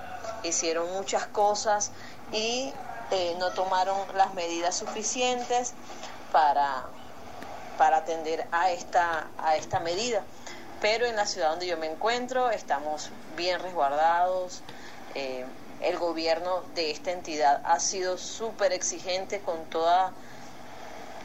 [0.43, 1.91] hicieron muchas cosas
[2.33, 2.73] y
[3.11, 5.75] eh, no tomaron las medidas suficientes
[6.33, 6.85] para,
[7.77, 10.23] para atender a esta, a esta medida.
[10.81, 14.63] Pero en la ciudad donde yo me encuentro estamos bien resguardados.
[15.15, 15.45] Eh,
[15.81, 20.13] el gobierno de esta entidad ha sido súper exigente con toda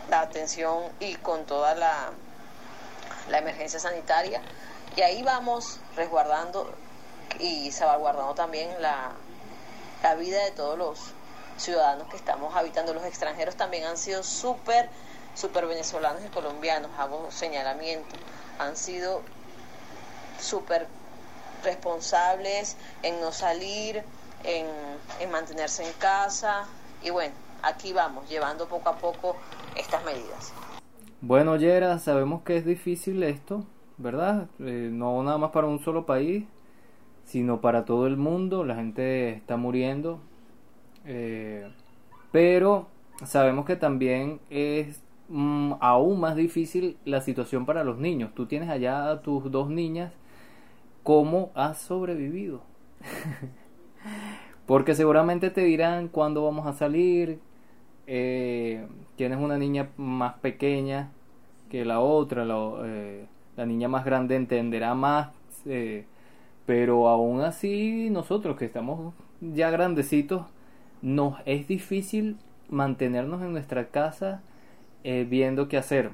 [0.10, 2.12] la atención y con toda la,
[3.30, 4.42] la emergencia sanitaria.
[4.96, 6.74] Y ahí vamos resguardando
[7.40, 9.12] y salvaguardando también la,
[10.02, 11.00] la vida de todos los
[11.58, 12.94] ciudadanos que estamos habitando.
[12.94, 14.90] Los extranjeros también han sido súper,
[15.34, 18.16] súper venezolanos y colombianos, hago señalamiento,
[18.60, 19.22] han sido
[20.40, 20.88] súper
[21.64, 24.04] responsables en no salir,
[24.44, 24.68] en,
[25.20, 26.66] en mantenerse en casa
[27.04, 27.34] y bueno,
[27.64, 29.36] aquí vamos, llevando poco a poco
[29.76, 30.54] estas medidas.
[31.22, 33.66] Bueno, Yera, sabemos que es difícil esto,
[33.98, 34.48] ¿verdad?
[34.60, 36.46] Eh, no nada más para un solo país,
[37.26, 38.64] sino para todo el mundo.
[38.64, 40.20] La gente está muriendo.
[41.06, 41.68] Eh,
[42.32, 42.88] pero
[43.24, 48.32] sabemos que también es mm, aún más difícil la situación para los niños.
[48.36, 50.12] Tú tienes allá a tus dos niñas.
[51.04, 52.62] ¿Cómo has sobrevivido?
[54.66, 57.40] Porque seguramente te dirán cuándo vamos a salir.
[58.08, 61.12] Eh, tienes una niña más pequeña
[61.70, 62.46] que la otra.
[62.46, 63.28] La, eh,
[63.58, 65.30] niña más grande entenderá más.
[65.66, 66.06] Eh,
[66.66, 70.48] pero aún así nosotros que estamos ya grandecitos,
[71.06, 72.36] nos es difícil
[72.68, 74.42] mantenernos en nuestra casa
[75.04, 76.10] eh, viendo qué hacer.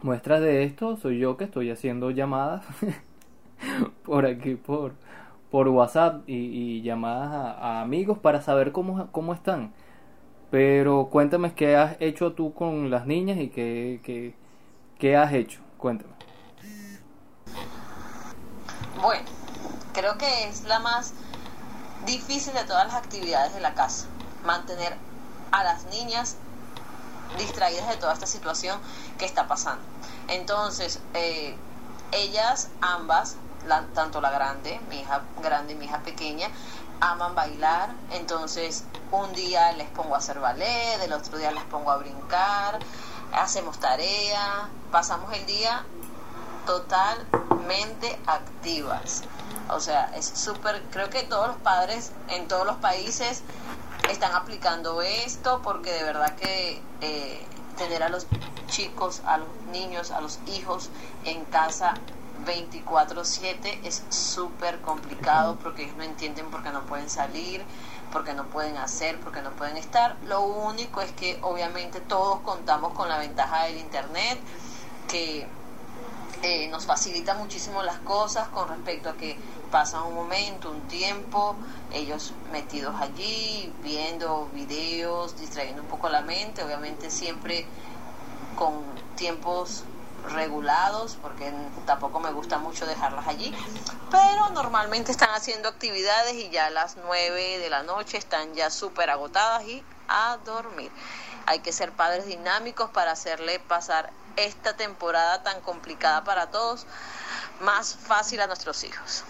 [0.00, 2.64] Muestra de esto soy yo que estoy haciendo llamadas
[4.04, 4.94] por aquí, por,
[5.50, 7.30] por WhatsApp y, llamadas
[7.60, 9.74] a, amigos para saber cómo, cómo están.
[10.50, 14.34] Pero cuéntame qué has hecho tú con las niñas y qué, qué,
[14.98, 15.60] qué has hecho.
[15.76, 16.14] Cuéntame.
[19.02, 19.28] Bueno,
[19.92, 21.12] creo que es la más
[22.06, 24.06] difícil de todas las actividades de la casa.
[24.44, 24.96] Mantener
[25.50, 26.36] a las niñas
[27.36, 28.80] distraídas de toda esta situación
[29.18, 29.82] que está pasando.
[30.28, 31.56] Entonces, eh,
[32.12, 33.36] ellas ambas,
[33.94, 36.48] tanto la grande, mi hija grande y mi hija pequeña,
[37.00, 37.90] aman bailar.
[38.12, 42.78] Entonces, un día les pongo a hacer ballet, el otro día les pongo a brincar,
[43.32, 45.84] hacemos tarea, pasamos el día
[46.66, 49.22] totalmente activas.
[49.70, 53.42] O sea, es súper, creo que todos los padres en todos los países
[54.10, 57.46] están aplicando esto porque de verdad que eh,
[57.76, 58.26] tener a los
[58.66, 60.90] chicos, a los niños, a los hijos
[61.24, 61.94] en casa
[62.46, 67.64] 24/7 es súper complicado porque ellos no entienden por qué no pueden salir,
[68.12, 70.16] porque no pueden hacer, porque no pueden estar.
[70.26, 74.38] Lo único es que obviamente todos contamos con la ventaja del Internet,
[75.08, 75.46] que
[76.42, 79.36] eh, nos facilita muchísimo las cosas con respecto a que
[79.70, 81.56] pasan un momento, un tiempo,
[81.92, 87.66] ellos metidos allí, viendo videos, distrayendo un poco la mente, obviamente siempre
[88.56, 88.82] con
[89.16, 89.84] tiempos
[90.30, 91.52] regulados, porque
[91.86, 93.54] tampoco me gusta mucho dejarlas allí,
[94.10, 98.70] pero normalmente están haciendo actividades y ya a las 9 de la noche están ya
[98.70, 100.90] súper agotadas y a dormir.
[101.46, 106.86] Hay que ser padres dinámicos para hacerle pasar esta temporada tan complicada para todos
[107.60, 109.24] más fácil a nuestros hijos.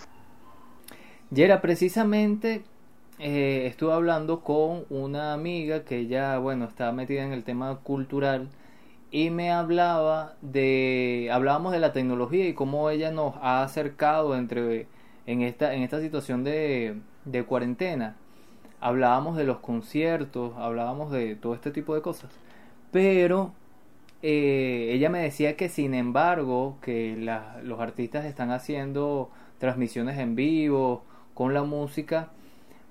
[1.31, 2.65] Yera, precisamente
[3.19, 8.49] eh, estuve hablando con una amiga que ya, bueno, está metida en el tema cultural
[9.11, 14.87] y me hablaba de, hablábamos de la tecnología y cómo ella nos ha acercado entre,
[15.27, 18.17] en esta, en esta situación de, de cuarentena.
[18.81, 22.31] Hablábamos de los conciertos, hablábamos de todo este tipo de cosas.
[22.93, 23.53] Pero
[24.23, 27.17] eh, ella me decía que sin embargo que
[27.63, 31.05] los artistas están haciendo transmisiones en vivo
[31.35, 32.31] con la música,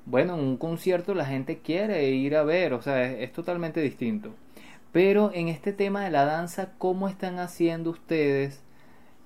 [0.06, 4.34] bueno, en un concierto la gente quiere ir a ver, o sea, es, totalmente distinto.
[4.94, 8.64] Pero en este tema de la danza, ¿cómo están haciendo ustedes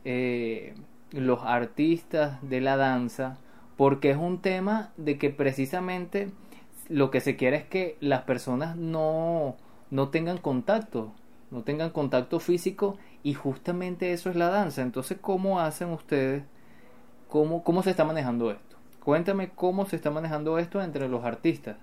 [0.05, 0.73] eh,
[1.11, 3.37] los artistas de la danza?
[3.77, 6.31] Porque es un tema de que precisamente
[6.89, 9.55] lo que se quiere es que las personas no,
[9.91, 11.13] no tengan contacto,
[11.51, 14.81] no tengan contacto físico y justamente eso es la danza.
[14.81, 16.43] Entonces, ¿cómo hacen ustedes?
[17.29, 18.77] ¿Cómo, cómo se está manejando esto?
[19.03, 21.75] Cuéntame cómo se está manejando esto entre los artistas.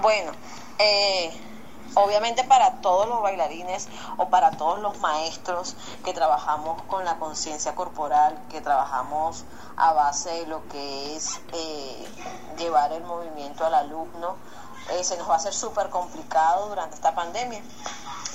[0.00, 0.32] Bueno,
[0.78, 1.30] eh,
[1.94, 7.74] obviamente para todos los bailarines o para todos los maestros que trabajamos con la conciencia
[7.74, 9.44] corporal, que trabajamos
[9.76, 12.06] a base de lo que es eh,
[12.58, 14.36] llevar el movimiento al alumno,
[14.90, 17.62] eh, se nos va a hacer súper complicado durante esta pandemia.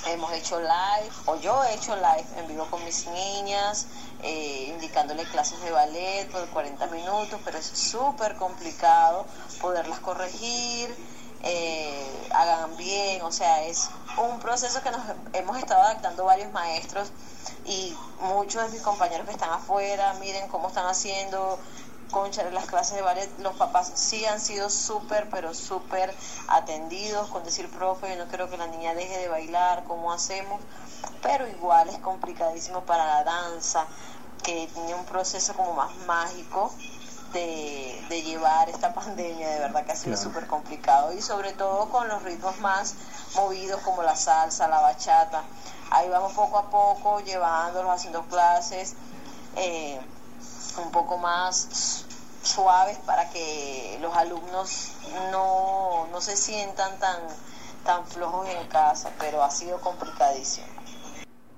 [0.06, 3.86] Hemos hecho live, o yo he hecho live en vivo con mis niñas,
[4.22, 9.24] eh, indicándole clases de ballet por 40 minutos, pero es súper complicado
[9.60, 10.94] poderlas corregir,
[11.42, 13.88] eh, hagan bien, o sea, es
[14.18, 15.00] un proceso que nos
[15.32, 17.10] hemos estado adaptando varios maestros
[17.66, 21.58] y muchos de mis compañeros que están afuera, miren cómo están haciendo,
[22.14, 26.14] concha las clases de ballet, los papás sí han sido súper, pero súper
[26.46, 30.60] atendidos con decir, profe, yo no quiero que la niña deje de bailar, ¿cómo hacemos?
[31.22, 33.86] Pero igual es complicadísimo para la danza,
[34.44, 36.72] que tiene un proceso como más mágico
[37.32, 41.88] de, de, llevar esta pandemia, de verdad que ha sido súper complicado y sobre todo
[41.88, 42.94] con los ritmos más
[43.34, 45.42] movidos como la salsa, la bachata.
[45.90, 48.94] Ahí vamos poco a poco llevándolos, haciendo clases
[49.56, 49.98] eh,
[50.78, 52.03] un poco más
[52.44, 54.92] suaves para que los alumnos
[55.32, 57.16] no, no se sientan tan,
[57.84, 60.66] tan flojos en casa, pero ha sido complicadísimo.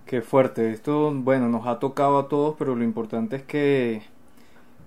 [0.07, 4.03] Qué fuerte, esto bueno nos ha tocado a todos, pero lo importante es que,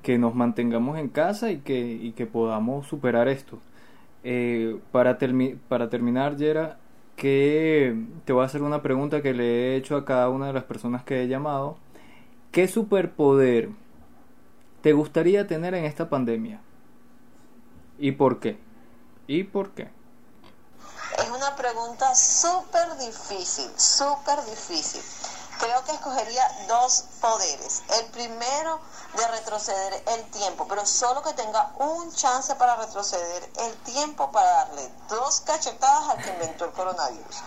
[0.01, 3.59] que nos mantengamos en casa y que, y que podamos superar esto.
[4.23, 5.17] Eh, para,
[5.67, 6.77] para terminar, Yera,
[7.17, 10.53] que te voy a hacer una pregunta que le he hecho a cada una de
[10.53, 11.77] las personas que he llamado.
[12.51, 13.69] ¿Qué superpoder
[14.81, 16.61] te gustaría tener en esta pandemia?
[17.97, 18.59] ¿Y por qué?
[19.27, 19.91] ¿Y por qué?
[21.17, 25.01] Es una pregunta súper difícil, súper difícil.
[25.59, 27.83] Creo que escogería dos poderes.
[27.99, 28.79] El primero
[29.17, 34.49] de retroceder el tiempo, pero solo que tenga un chance para retroceder el tiempo para
[34.49, 37.43] darle dos cachetadas al que inventó el coronavirus.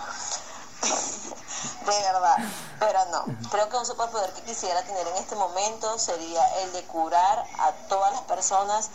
[0.83, 2.37] De verdad,
[2.79, 3.25] pero no.
[3.51, 7.73] Creo que un superpoder que quisiera tener en este momento sería el de curar a
[7.89, 8.91] todas las personas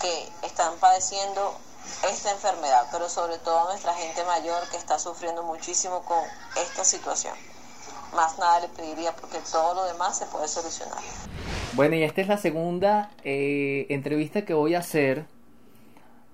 [0.00, 1.54] que están padeciendo
[2.10, 6.18] esta enfermedad, pero sobre todo a nuestra gente mayor que está sufriendo muchísimo con
[6.60, 7.34] esta situación.
[8.14, 10.98] Más nada le pediría porque todo lo demás se puede solucionar.
[11.72, 15.26] Bueno, y esta es la segunda eh, entrevista que voy a hacer.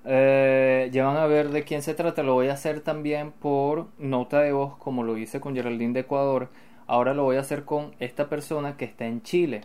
[0.05, 2.23] Eh, ya van a ver de quién se trata.
[2.23, 6.01] Lo voy a hacer también por nota de voz, como lo hice con Geraldine de
[6.01, 6.49] Ecuador.
[6.87, 9.63] Ahora lo voy a hacer con esta persona que está en Chile.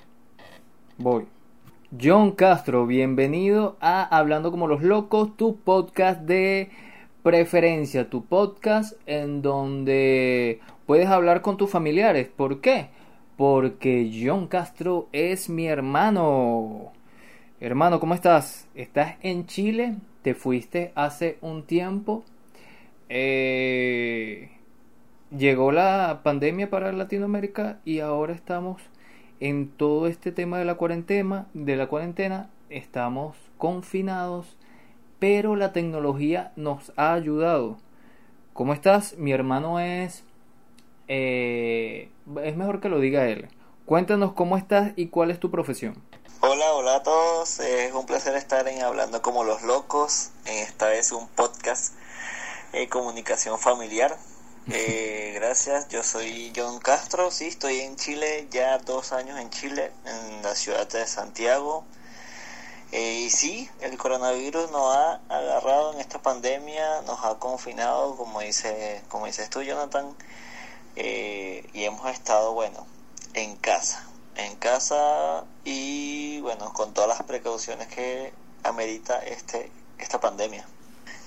[0.98, 1.26] Voy.
[2.00, 6.70] John Castro, bienvenido a Hablando como los locos, tu podcast de
[7.24, 12.28] preferencia, tu podcast en donde puedes hablar con tus familiares.
[12.28, 12.90] ¿Por qué?
[13.38, 16.92] Porque John Castro es mi hermano.
[17.60, 18.68] Hermano, ¿cómo estás?
[18.76, 19.96] ¿Estás en Chile?
[20.28, 22.26] ¿Te fuiste hace un tiempo?
[23.08, 24.50] Eh,
[25.32, 28.82] llegó la pandemia para Latinoamérica y ahora estamos
[29.40, 34.58] en todo este tema de la cuarentena, de la cuarentena, estamos confinados,
[35.18, 37.78] pero la tecnología nos ha ayudado.
[38.52, 39.18] ¿Cómo estás?
[39.18, 40.26] Mi hermano es...
[41.08, 42.10] Eh,
[42.44, 43.48] es mejor que lo diga él.
[43.86, 45.94] Cuéntanos cómo estás y cuál es tu profesión.
[46.40, 47.60] Hola, hola a todos.
[47.60, 50.30] Es un placer estar en Hablando como los locos.
[50.46, 51.94] En esta vez un podcast
[52.72, 54.18] de comunicación familiar.
[54.70, 59.94] Eh, gracias, yo soy John Castro, sí, estoy en Chile, ya dos años en Chile,
[60.04, 61.86] en la ciudad de Santiago.
[62.92, 68.42] Eh, y sí, el coronavirus nos ha agarrado en esta pandemia, nos ha confinado, como
[68.42, 70.14] dice, como dices tú, Jonathan,
[70.98, 72.86] eh, y hemos estado, bueno,
[73.36, 74.06] en casa,
[74.38, 78.34] en casa y bueno, con todas las precauciones que
[78.64, 80.66] amerita este esta pandemia.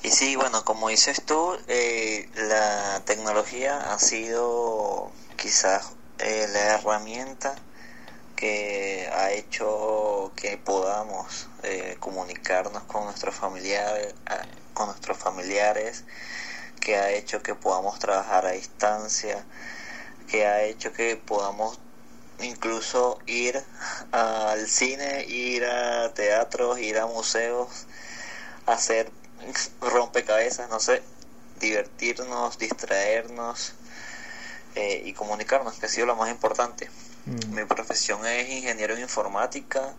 [0.03, 7.55] Y sí, bueno, como dices tú, eh, la tecnología ha sido quizás eh, la herramienta
[8.37, 14.15] que ha hecho que podamos eh, comunicarnos con nuestros familiares,
[14.73, 16.05] con nuestros familiares,
[16.81, 19.45] que ha hecho que podamos trabajar a distancia,
[20.29, 21.79] que ha hecho que podamos
[22.43, 23.63] incluso ir
[24.13, 27.87] al cine, ir a teatros, ir a museos,
[28.67, 29.11] hacer
[29.81, 31.03] rompecabezas, no sé,
[31.61, 33.75] divertirnos, distraernos
[34.75, 36.91] eh, y comunicarnos, que ha sido lo más importante.
[37.27, 37.55] Mm.
[37.55, 39.95] Mi profesión es ingeniero en informática.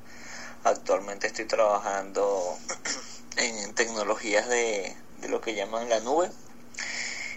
[0.63, 2.57] Actualmente estoy trabajando
[3.37, 4.95] en tecnologías de,
[5.29, 6.31] lo que llaman la nube.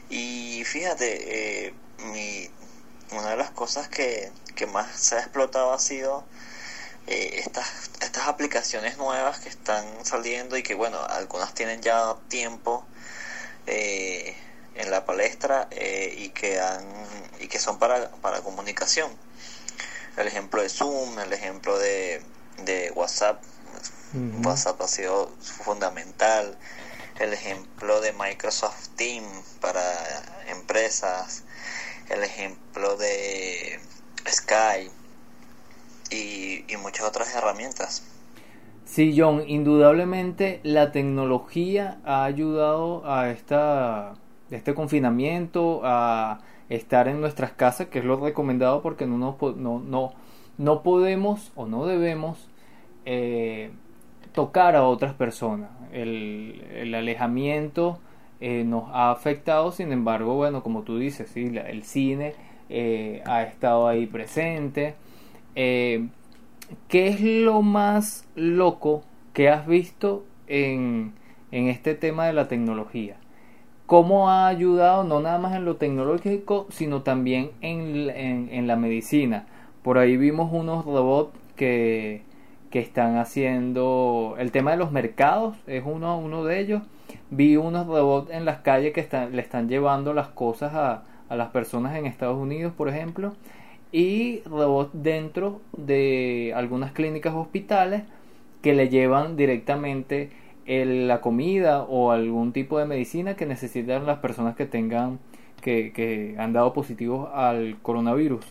[0.08, 1.74] Y fíjate, eh,
[2.12, 2.50] mi,
[3.16, 6.24] una de las cosas que, que más se ha explotado ha sido
[7.06, 12.86] eh, estas, estas aplicaciones nuevas que están saliendo y que bueno, algunas tienen ya tiempo
[13.66, 14.36] eh,
[14.74, 16.86] en la palestra eh, y que han,
[17.40, 19.10] y que son para, para comunicación.
[20.16, 22.22] El ejemplo de Zoom, el ejemplo de,
[22.58, 23.42] de WhatsApp,
[24.44, 26.56] WhatsApp ha sido fundamental.
[27.18, 29.82] El ejemplo de Microsoft Teams para
[30.48, 31.43] empresas,
[32.10, 33.78] el ejemplo de
[34.28, 34.92] Skype
[36.10, 38.06] y, muchas otras herramientas.
[38.84, 44.14] Sí, John, indudablemente la tecnología ha ayudado a esta,
[44.50, 50.12] este confinamiento, a estar en nuestras casas, que es lo recomendado porque no, no, no,
[50.58, 52.48] no podemos o no debemos
[53.06, 53.70] eh,
[54.32, 55.70] tocar a otras personas.
[55.92, 57.98] El, el alejamiento
[58.46, 62.34] eh, nos ha afectado, sin embargo, bueno, como tú dices, sí, el cine
[62.68, 64.96] eh, ha estado ahí presente.
[65.54, 66.08] Eh,
[66.86, 71.14] ¿Qué es lo más loco ¿qué has visto en,
[71.52, 73.16] en este tema de la tecnología?
[73.86, 78.76] ¿Cómo ha ayudado no nada más en lo tecnológico, sino también en, en, en la
[78.76, 79.46] medicina?
[79.82, 82.20] Por ahí vimos unos robots que,
[82.70, 86.82] que están haciendo el tema de los mercados, es uno, uno de ellos.
[87.30, 91.48] Vi unos robots en las calles que le están llevando las cosas a, a las
[91.50, 93.34] personas en Estados Unidos, por ejemplo,
[93.92, 98.02] y robots dentro de algunas clínicas hospitales
[98.62, 100.30] que le llevan directamente
[100.66, 105.18] el, la comida o algún tipo de medicina que necesitan las personas que tengan
[105.60, 108.44] que, que han dado positivos al coronavirus.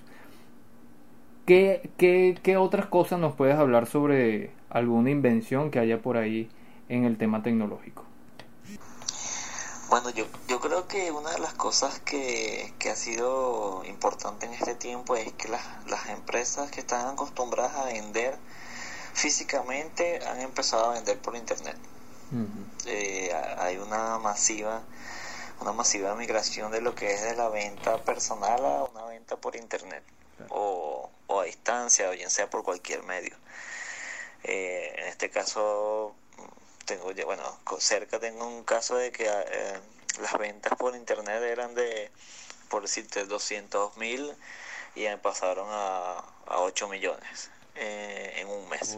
[1.45, 6.47] ¿Qué, qué, ¿Qué otras cosas nos puedes hablar sobre alguna invención que haya por ahí
[6.89, 8.05] en el tema tecnológico?
[9.93, 14.53] Bueno, yo, yo creo que una de las cosas que, que ha sido importante en
[14.55, 18.35] este tiempo es que las, las empresas que están acostumbradas a vender
[19.13, 21.77] físicamente han empezado a vender por internet.
[22.31, 22.87] Uh -huh.
[22.87, 24.81] eh, hay una masiva
[25.61, 29.55] una masiva migración de lo que es de la venta personal a una venta por
[29.55, 30.03] internet
[30.49, 33.35] o, o a distancia o bien sea por cualquier medio.
[34.43, 36.15] Eh, en este caso
[36.85, 37.43] tengo ya bueno
[37.79, 39.79] cerca tengo un caso de que eh,
[40.21, 42.11] las ventas por internet eran de
[42.69, 44.35] por decirte 200 mil
[44.95, 48.97] y pasaron a, a 8 millones eh, en un mes.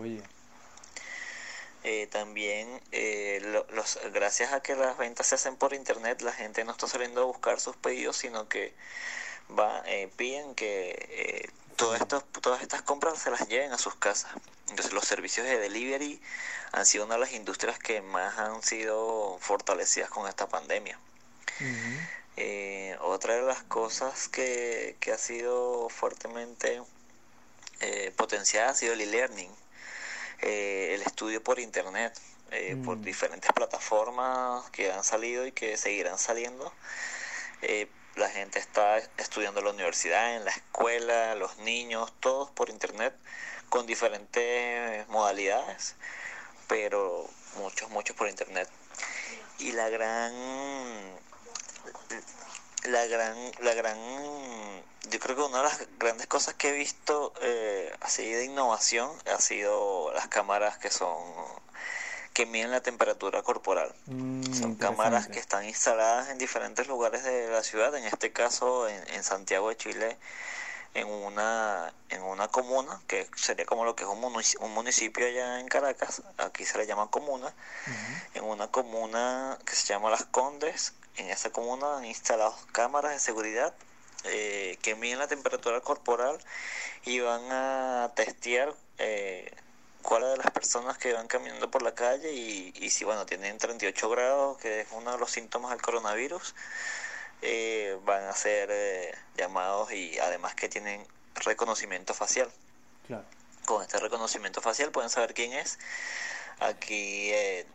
[1.84, 6.32] Eh, también eh, lo, los, gracias a que las ventas se hacen por internet la
[6.32, 8.74] gente no está saliendo a buscar sus pedidos sino que
[9.58, 9.84] va
[10.18, 14.32] piden que todo esto, todas estas compras se las lleven a sus casas.
[14.70, 16.22] Entonces los servicios de delivery
[16.72, 21.00] han sido una de las industrias que más han sido fortalecidas con esta pandemia.
[21.60, 22.08] Uh -huh.
[22.38, 26.82] eh, otra de las cosas que, que ha sido fuertemente
[27.82, 29.52] eh, potenciada ha sido el e-learning,
[30.42, 32.14] eh, el estudio por internet,
[32.52, 32.86] eh, -huh.
[32.86, 36.74] por diferentes plataformas que han salido y que seguirán saliendo
[38.16, 43.14] la gente está estudiando en la universidad, en la escuela, los niños, todos por internet,
[43.70, 45.96] con diferentes modalidades,
[46.68, 48.70] pero muchos, muchos por internet.
[49.60, 50.34] Y la gran,
[52.84, 53.98] la gran, la gran,
[55.10, 59.12] yo creo que una de las grandes cosas que he visto eh, así de innovación
[59.34, 61.18] ha sido las cámaras que son
[62.36, 63.96] que miden la temperatura corporal.
[64.08, 68.90] Mm, Son cámaras que están instaladas en diferentes lugares de la ciudad, en este caso
[68.90, 70.18] en, en, Santiago de Chile,
[70.96, 75.26] en una, en una comuna, que sería como lo que es un municipio, un municipio
[75.26, 78.22] allá en Caracas, aquí se le llama comuna, uh -huh.
[78.34, 83.20] en una comuna que se llama Las Condes, en esa comuna han instalado cámaras de
[83.20, 83.74] seguridad
[84.26, 86.38] eh, que miden la temperatura corporal
[87.06, 89.56] y van a testear eh,
[90.06, 93.58] cuáles de las personas que van caminando por la calle y, y, si bueno tienen
[93.58, 96.54] 38 grados que es uno de los síntomas del coronavirus
[97.42, 102.50] eh, van a ser eh, llamados y además que tienen reconocimiento facial.
[103.08, 103.24] Claro.
[103.66, 105.78] con este reconocimiento facial pueden saber quién es.
[106.60, 107.68] Aquí eh,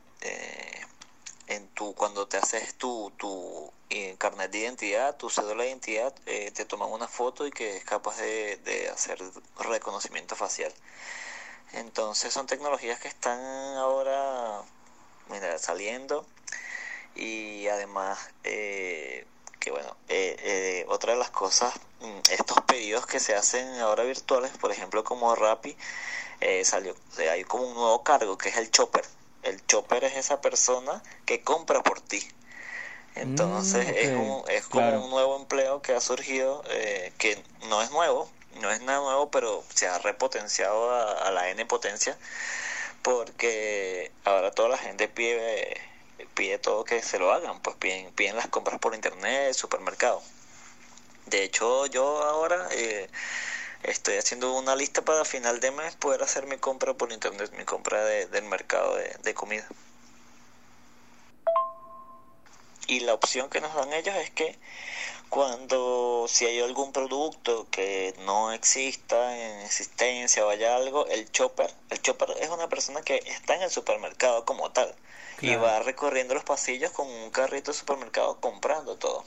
[1.46, 3.72] en tu cuando te haces tu, tu
[4.18, 8.18] carnet de identidad tu cédula de identidad te toman una foto y que es capaz
[8.18, 9.18] de, de hacer
[9.58, 10.72] reconocimiento facial
[11.72, 13.40] entonces son tecnologías que están
[13.76, 14.62] ahora
[15.28, 16.26] mira, saliendo
[17.14, 19.26] y además eh,
[19.58, 21.74] que bueno, eh, eh, otra de las cosas,
[22.30, 25.76] estos pedidos que se hacen ahora virtuales, por ejemplo como Rappi,
[26.64, 26.96] salió,
[27.30, 29.04] hay como un nuevo cargo que es el chopper.
[29.42, 32.26] El chopper es esa persona que compra por ti.
[33.14, 34.04] Entonces mm, okay.
[34.06, 35.04] es, un, es como claro.
[35.04, 36.62] un nuevo empleo que ha surgido,
[37.18, 41.48] que no es nuevo, no es nada nuevo, pero se ha repotenciado a, a la
[41.50, 42.16] N potencia
[43.02, 45.80] porque ahora toda la gente pide,
[46.34, 50.22] pide todo que se lo hagan, pues piden, piden las compras por internet, supermercado.
[51.26, 53.08] De hecho, yo ahora eh,
[53.82, 57.64] estoy haciendo una lista para final de mes poder hacer mi compra por internet, mi
[57.64, 59.66] compra de, del mercado de, de comida.
[62.90, 64.58] Y la opción que nos dan ellos es que
[65.28, 71.72] cuando si hay algún producto que no exista en existencia o haya algo, el chopper,
[71.90, 74.92] el chopper es una persona que está en el supermercado como tal
[75.36, 75.54] claro.
[75.54, 79.24] y va recorriendo los pasillos con un carrito de supermercado comprando todo.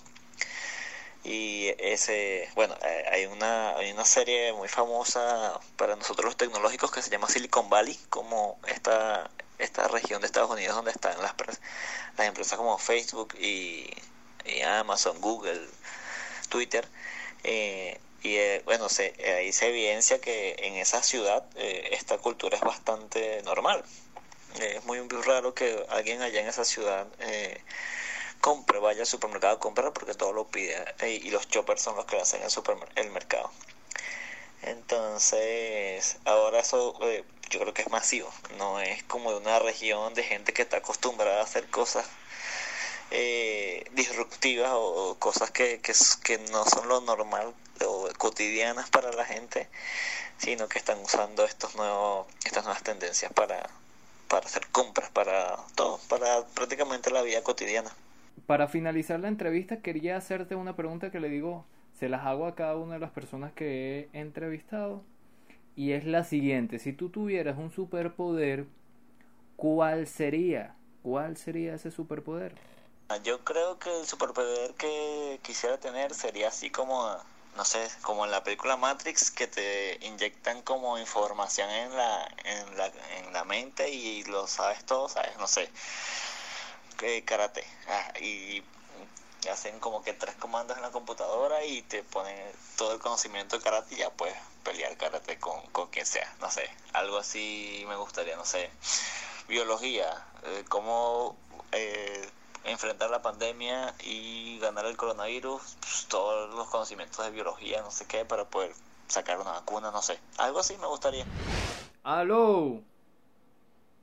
[1.24, 6.92] Y ese, bueno, eh, hay una hay una serie muy famosa para nosotros los tecnológicos
[6.92, 9.32] que se llama Silicon Valley, como esta
[9.64, 11.34] esta región de Estados Unidos donde están las
[12.18, 13.90] las empresas como Facebook y
[14.46, 15.68] y Amazon, Google,
[16.50, 16.88] Twitter.
[17.44, 22.58] Eh, y eh, bueno, se, ahí se evidencia que en esa ciudad eh, esta cultura
[22.58, 23.84] es bastante normal.
[24.60, 27.62] es muy, raro que alguien allá en esa ciudad eh,
[28.40, 31.96] compre, vaya al supermercado a comprar porque todo lo pide eh, y los choppers son
[31.96, 32.50] los que hacen el,
[32.96, 33.52] el mercado.
[34.64, 40.14] Entonces, ahora eso eh, yo creo que es masivo, no es como de una región
[40.14, 42.06] de gente que está acostumbrada a hacer cosas
[43.12, 45.94] eh, disruptivas o, cosas que, que,
[46.24, 47.54] que, no son lo normal
[47.86, 49.68] o cotidianas para la gente,
[50.38, 53.70] sino que están usando estos nuevos, estas nuevas tendencias para,
[54.30, 57.92] para hacer compras, para todo, para prácticamente la vida cotidiana.
[58.48, 61.66] Para finalizar la entrevista quería hacerte una pregunta que le digo,
[62.04, 65.06] se las hago a cada una de las personas que he entrevistado
[65.74, 68.66] y es la siguiente, si tú tuvieras un superpoder,
[69.56, 70.76] ¿cuál sería?
[71.02, 72.56] ¿Cuál sería ese superpoder?
[73.08, 77.10] Ah, yo creo que el superpoder que quisiera tener sería así como,
[77.56, 82.78] no sé, como en la película Matrix, que te inyectan como información en la, en
[82.78, 85.38] la, en la mente y lo sabes todo, ¿sabes?
[85.40, 85.70] No sé,
[87.26, 87.64] karate.
[87.88, 88.62] Ah, y
[89.50, 93.64] hacen como que tres comandos en la computadora y te ponen todo el conocimiento de
[93.64, 97.96] karate y ya puedes pelear karate con, con quien sea, no sé, algo así me
[97.96, 98.70] gustaría, no sé,
[99.48, 101.36] biología, eh, cómo
[101.72, 102.30] eh,
[102.64, 108.06] enfrentar la pandemia y ganar el coronavirus, pues, todos los conocimientos de biología, no sé
[108.08, 108.72] qué, para poder
[109.08, 110.20] sacar una vacuna, no sé.
[110.38, 111.26] Algo así me gustaría.
[112.04, 112.82] ¡Aló!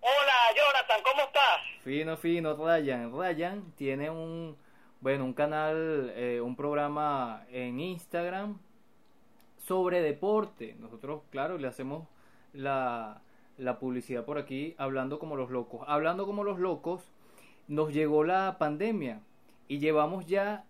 [0.02, 1.60] Hola, Jonathan, ¿cómo estás?
[1.84, 3.12] Fino, fino, Ryan.
[3.12, 4.56] Ryan tiene un,
[5.00, 8.58] bueno, un canal, eh, un programa en Instagram
[9.56, 10.76] sobre deporte.
[10.78, 12.06] Nosotros, claro, le hacemos
[12.52, 13.22] la,
[13.56, 15.82] la publicidad por aquí, hablando como los locos.
[15.86, 17.02] Hablando como los locos,
[17.68, 19.20] nos llegó la pandemia
[19.68, 20.64] y llevamos ya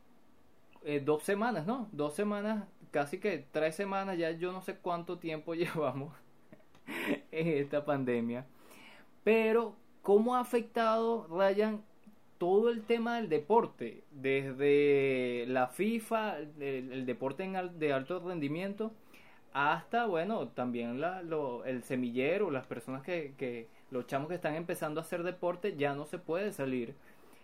[0.84, 1.88] eh, dos semanas, ¿no?
[1.92, 6.14] Dos semanas, casi que tres semanas, ya yo no sé cuánto tiempo llevamos
[7.32, 8.46] en esta pandemia.
[9.24, 11.82] Pero, ¿cómo ha afectado, Ryan,
[12.40, 14.02] todo el tema del deporte?
[14.10, 18.92] Desde la FIFA, el, deporte en de alto rendimiento,
[19.52, 24.54] hasta, bueno, también la, lo, el semillero, las personas que, que los chamos que están
[24.54, 26.94] empezando a hacer deporte ya no se puede salir.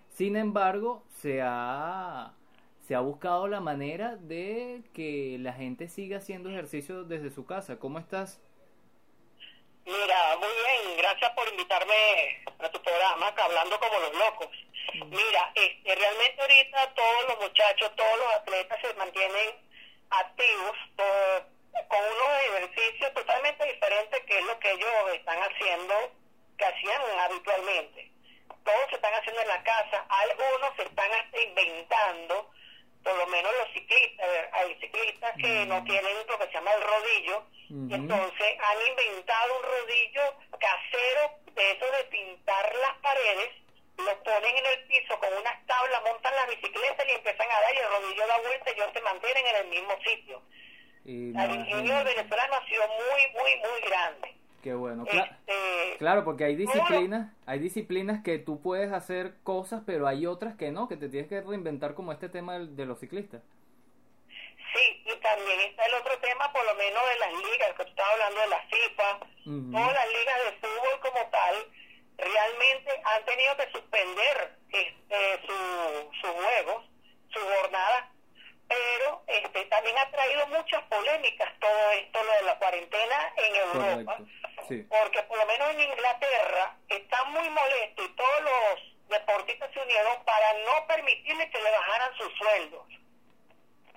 [0.08, 2.32] Sin embargo, se ha,
[2.80, 7.78] se ha buscado la manera de que la gente siga haciendo ejercicio desde su casa.
[7.78, 8.40] ¿Cómo estás?
[9.84, 11.94] Mira, muy bien, gracias por invitarme
[12.58, 14.65] a tu programa, Hablando como los locos.
[14.94, 19.54] Mira, este, realmente ahorita todos los muchachos, todos los atletas se mantienen
[20.10, 26.12] activos con unos ejercicios totalmente diferentes que es lo que ellos están haciendo
[26.56, 28.10] que hacían habitualmente.
[28.64, 32.50] Todos se están haciendo en la casa, algunos se están hasta inventando,
[33.02, 36.82] por lo menos los ciclistas, hay ciclistas que no tienen lo que se llama el
[36.82, 40.22] rodillo, y entonces han inventado un rodillo
[40.58, 43.50] casero de eso de pintar las paredes,
[43.98, 47.74] lo ponen en el piso con unas tablas, montan la bicicleta y empiezan a dar
[47.74, 50.42] y el rodillo da vuelta y ellos se mantienen en el mismo sitio.
[51.04, 54.36] el ingenio venezolano ha sido muy, muy, muy grande.
[54.62, 55.04] Qué bueno.
[55.06, 60.56] Este, claro, porque hay disciplinas, hay disciplinas que tú puedes hacer cosas, pero hay otras
[60.56, 63.42] que no, que te tienes que reinventar como este tema de, los ciclistas.
[64.74, 67.90] Sí, y también está el otro tema, por lo menos de las ligas, que tú
[67.90, 69.18] estabas hablando de la FIFA,
[69.70, 71.54] todas las ligas de fútbol como tal,
[72.18, 76.84] realmente han tenido que suspender este, sus juegos,
[77.32, 78.04] sus jornadas,
[78.68, 84.18] pero este, también ha traído muchas polémicas todo esto, lo de la cuarentena en Europa.
[84.88, 90.24] Porque por lo menos en Inglaterra están muy molestos y todos los deportistas se unieron
[90.24, 92.86] para no permitirle que le bajaran sus sueldos.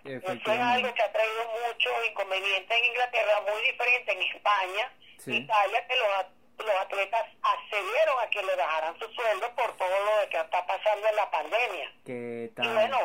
[0.05, 4.93] Eso es algo que ha traído mucho inconveniente en Inglaterra, muy diferente en España,
[5.26, 6.26] Italia, que los,
[6.66, 11.07] los atletas accedieron a que le bajaran sus sueldos por todo lo que está pasando
[11.07, 11.91] en la pandemia.
[12.05, 12.97] Y bueno,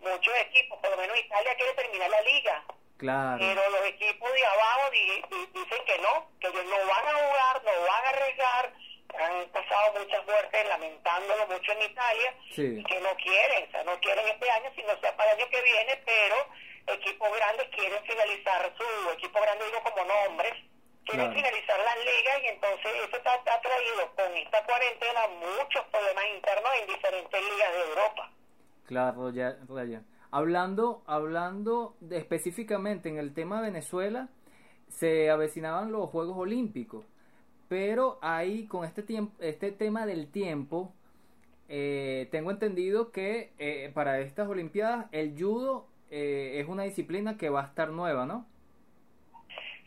[0.00, 2.64] muchos equipos, por lo menos Italia quiere terminar la liga
[3.00, 7.72] pero los equipos de abajo dicen que no, que ellos no van a jugar, no
[7.86, 8.72] van a arriesgar.
[9.18, 13.98] Han pasado muchas muertes lamentándolo mucho en Italia y que no quieren, o sea, no
[14.00, 16.46] quieren este año, sino sea para el año que viene, pero
[16.86, 20.52] equipos grandes quieren finalizar su equipo grande, digo como nombres,
[21.04, 26.70] quieren finalizar las ligas y entonces eso ha traído con esta cuarentena muchos problemas internos
[26.80, 28.30] en diferentes ligas de Europa.
[28.86, 30.02] Claro, ya, ya.
[30.32, 34.28] Hablando, hablando de, específicamente en el tema Venezuela,
[34.88, 37.04] se avecinaban los Juegos Olímpicos,
[37.68, 40.92] pero ahí con este, tiempo, este tema del tiempo,
[41.68, 47.48] eh, tengo entendido que eh, para estas Olimpiadas el judo eh, es una disciplina que
[47.48, 48.46] va a estar nueva, ¿no?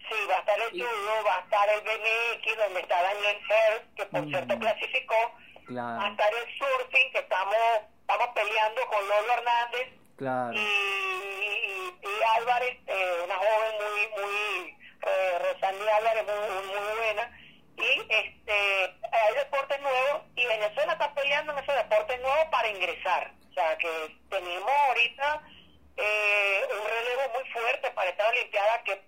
[0.10, 3.82] Sí, va a estar el judo, va a estar el BMX, donde está Daniel Herr,
[3.96, 4.30] que por Mm.
[4.30, 5.16] cierto clasificó,
[5.72, 7.56] va a estar el surfing, que estamos,
[8.02, 9.88] estamos peleando con Lolo Hernández,
[10.18, 10.54] claro.
[10.54, 17.40] y, y- y Álvarez, eh, una joven muy, muy, eh, Rosani Álvarez, muy, muy buena,
[17.78, 23.32] y este hay deportes nuevos, y Venezuela está peleando en esos deportes nuevos para ingresar,
[23.50, 25.42] o sea que tenemos ahorita
[25.96, 29.00] eh, un relevo muy fuerte para esta Olimpiada que,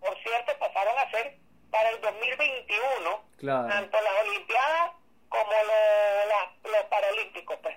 [0.00, 1.36] por cierto, pasaron a ser
[1.70, 3.68] para el 2021, Claro.
[3.68, 4.90] tanto las Olimpiadas
[5.28, 7.76] como lo- la- los Paralímpicos, pues.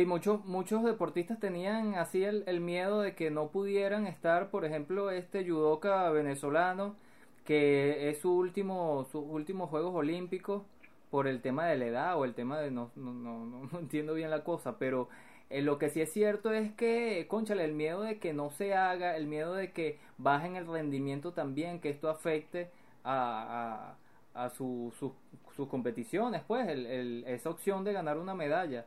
[0.00, 4.64] Sí, muchos muchos deportistas tenían así el, el miedo de que no pudieran estar, por
[4.64, 6.96] ejemplo, este judoka venezolano
[7.44, 10.62] que es su último sus últimos Juegos Olímpicos
[11.10, 14.14] por el tema de la edad o el tema de no no no, no, entiendo
[14.14, 15.08] bien la cosa, pero
[15.50, 18.74] eh, lo que sí es cierto es que, conchale, el miedo de que no se
[18.74, 22.70] haga, el miedo de que bajen el rendimiento también, que esto afecte
[23.04, 23.96] a,
[24.34, 25.12] a, a su- sus-
[25.56, 28.86] sus competiciones, pues, el, el- esa opción de ganar una medalla.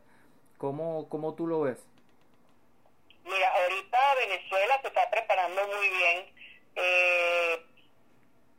[0.58, 1.78] ¿Cómo, cómo tú lo ves?
[3.24, 6.34] Mira, ahorita Venezuela se está preparando muy bien.
[6.76, 7.66] Eh,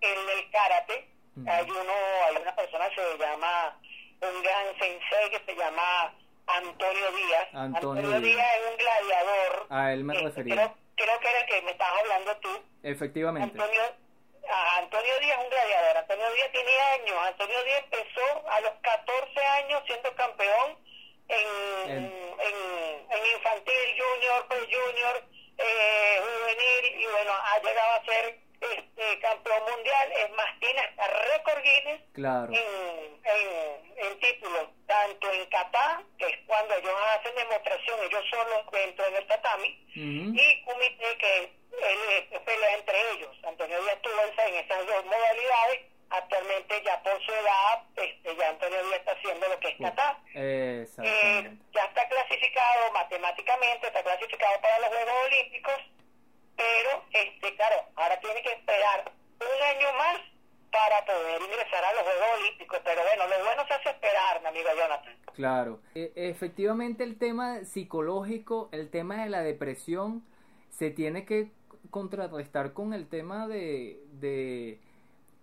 [0.01, 1.11] en el karate
[1.49, 1.93] hay uno,
[2.27, 3.79] hay una persona que se llama,
[4.21, 6.15] un gran sensei que se llama
[6.47, 7.49] Antonio Díaz.
[7.55, 8.23] Antonio Díaz.
[8.23, 9.67] Díaz es un gladiador.
[9.71, 10.55] A él me Este, refería.
[10.55, 12.63] Creo, creo que era el que me estabas hablando tú.
[12.83, 13.59] Efectivamente.
[13.61, 13.83] Antonio,
[14.79, 15.97] Antonio Díaz es un gladiador.
[15.97, 17.17] Antonio Díaz tiene años.
[17.27, 20.79] Antonio Díaz empezó a los 14 años siendo campeón
[21.29, 22.05] en, En-
[22.39, 25.25] en, en infantil, junior, pre junior,
[25.57, 30.13] eh, juvenil y bueno, ha llegado a ser este campeón mundial.
[30.13, 32.03] Es más, tiene hasta récord Guinness
[32.35, 32.53] Claro.
[32.53, 38.67] en, en, en títulos, tanto en kata, que es cuando ellos hacen demostración, ellos solos
[38.73, 40.35] dentro del tatami, Ujú.
[40.35, 41.99] y kumite, que él
[42.33, 43.37] eh, pelea entre ellos.
[43.47, 45.81] Antonio Díaz estuvo en esas dos modalidades,
[46.11, 50.19] actualmente ya por su edad, este, ya Antonio Díaz está haciendo lo que es kata.
[50.35, 51.65] Eh, Exactamente.
[51.73, 55.75] ya está clasificado matemáticamente, está clasificado para los Juegos Olímpicos,
[56.57, 59.11] pero este claro, ahora tiene que esperar
[59.41, 60.17] un año más
[60.71, 62.81] para poder ingresar a los Juegos Olímpicos.
[62.85, 65.17] Pero bueno, lo bueno se hace esperar, mi amigo Jonathan.
[65.35, 65.81] Claro.
[65.95, 70.25] E- efectivamente el tema psicológico, el tema de la depresión,
[70.71, 71.51] se tiene que
[71.91, 74.81] contrarrestar con el tema de, de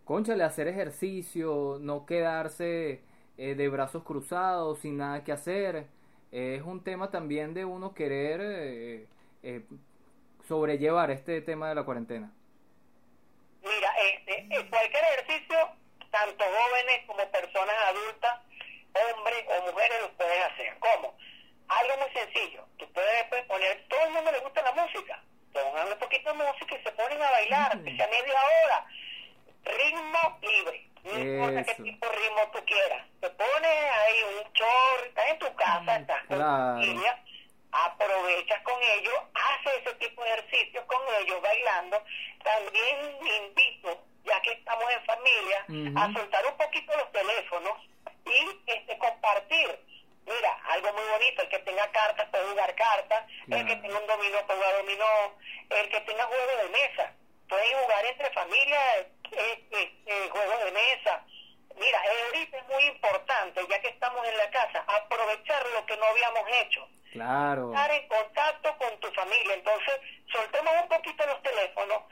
[0.06, 3.02] conchale, hacer ejercicio, no quedarse
[3.38, 5.88] eh, de brazos cruzados, sin nada que hacer.
[6.32, 9.08] Es un tema también de uno querer eh,
[9.44, 9.66] eh,
[10.48, 12.32] sobrellevar este tema de la cuarentena.
[13.62, 15.58] Mira, este, cualquier ejercicio,
[16.10, 18.40] tanto jóvenes como personas adultas,
[19.16, 20.78] hombres o mujeres, lo pueden hacer.
[20.80, 21.16] ¿Cómo?
[21.68, 22.66] Algo muy sencillo.
[22.78, 25.24] Tú puedes pues, poner, todo el mundo le gusta la música.
[26.24, 27.84] De música y se ponen a bailar, Mm.
[27.84, 28.86] que sea media hora.
[29.66, 30.88] Ritmo libre.
[31.04, 33.06] No importa qué tipo de ritmo tú quieras.
[33.22, 36.76] Te pones ahí un chorro, estás en tu casa, estás con claro.
[36.76, 37.24] tu familia,
[37.72, 42.04] aprovechas con ellos, haces ese tipo de ejercicios con ellos bailando.
[42.44, 43.18] También
[43.48, 45.66] invito, ya que estamos en familia,
[46.02, 47.78] a soltar un poquito los teléfonos
[48.26, 49.80] y este compartir.
[50.26, 54.08] Mira, algo muy bonito, el que tenga cartas puede jugar cartas, el que tenga un
[54.08, 55.38] dominó puede jugar dominó,
[55.70, 57.14] el que tenga juego de mesa,
[57.50, 61.26] pueden jugar entre familias eh, eh, eh, juego de mesa.
[61.76, 66.06] Mira, ahorita es muy importante, ya que estamos en la casa, aprovechar lo que no
[66.06, 67.74] habíamos hecho Claro.
[67.74, 69.54] estar en contacto con tu familia.
[69.56, 70.00] Entonces,
[70.32, 72.04] soltemos un poquito los teléfonos,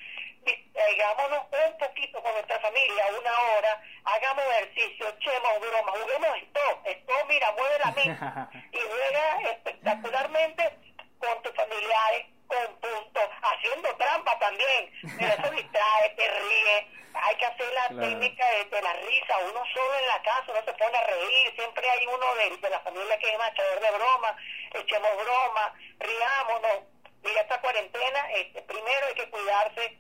[0.44, 7.26] distraigámonos un poquito con nuestra familia, una hora, hagamos ejercicio, echemos broma, juguemos stop, stop,
[7.28, 10.78] mira, mueve la mente y juega espectacularmente
[11.20, 14.92] con tus familiares, con puntos, haciendo trampa también.
[15.20, 16.88] Mira, eso distrae, te ríe.
[17.22, 18.02] Hay que hacer la Claro.
[18.08, 19.38] técnica de, de la risa.
[19.40, 21.54] Uno solo en la casa, uno se pone a reír.
[21.56, 24.36] Siempre hay uno de, de la familia que es machador de broma.
[24.74, 26.80] Echemos broma, riámonos.
[27.24, 29.98] Mira, esta cuarentena, este, primero hay que cuidarse.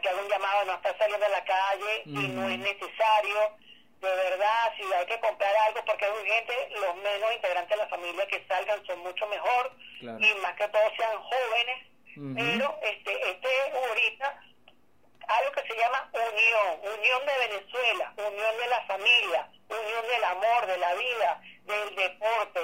[0.00, 2.64] Que hacer un llamado a no estar saliendo a la calle y no es Ujú.
[2.64, 3.56] necesario.
[4.00, 7.88] De verdad, si hay que comprar algo porque es urgente, los menos integrantes de la
[7.88, 10.18] familia que salgan son mucho mejor Claro.
[10.20, 11.86] y más que todos sean jóvenes.
[12.36, 14.40] Pero este, este es ahorita
[15.26, 20.66] algo que se llama unión, unión de Venezuela, unión de la familia, unión del amor,
[20.66, 22.60] de la vida, del deporte,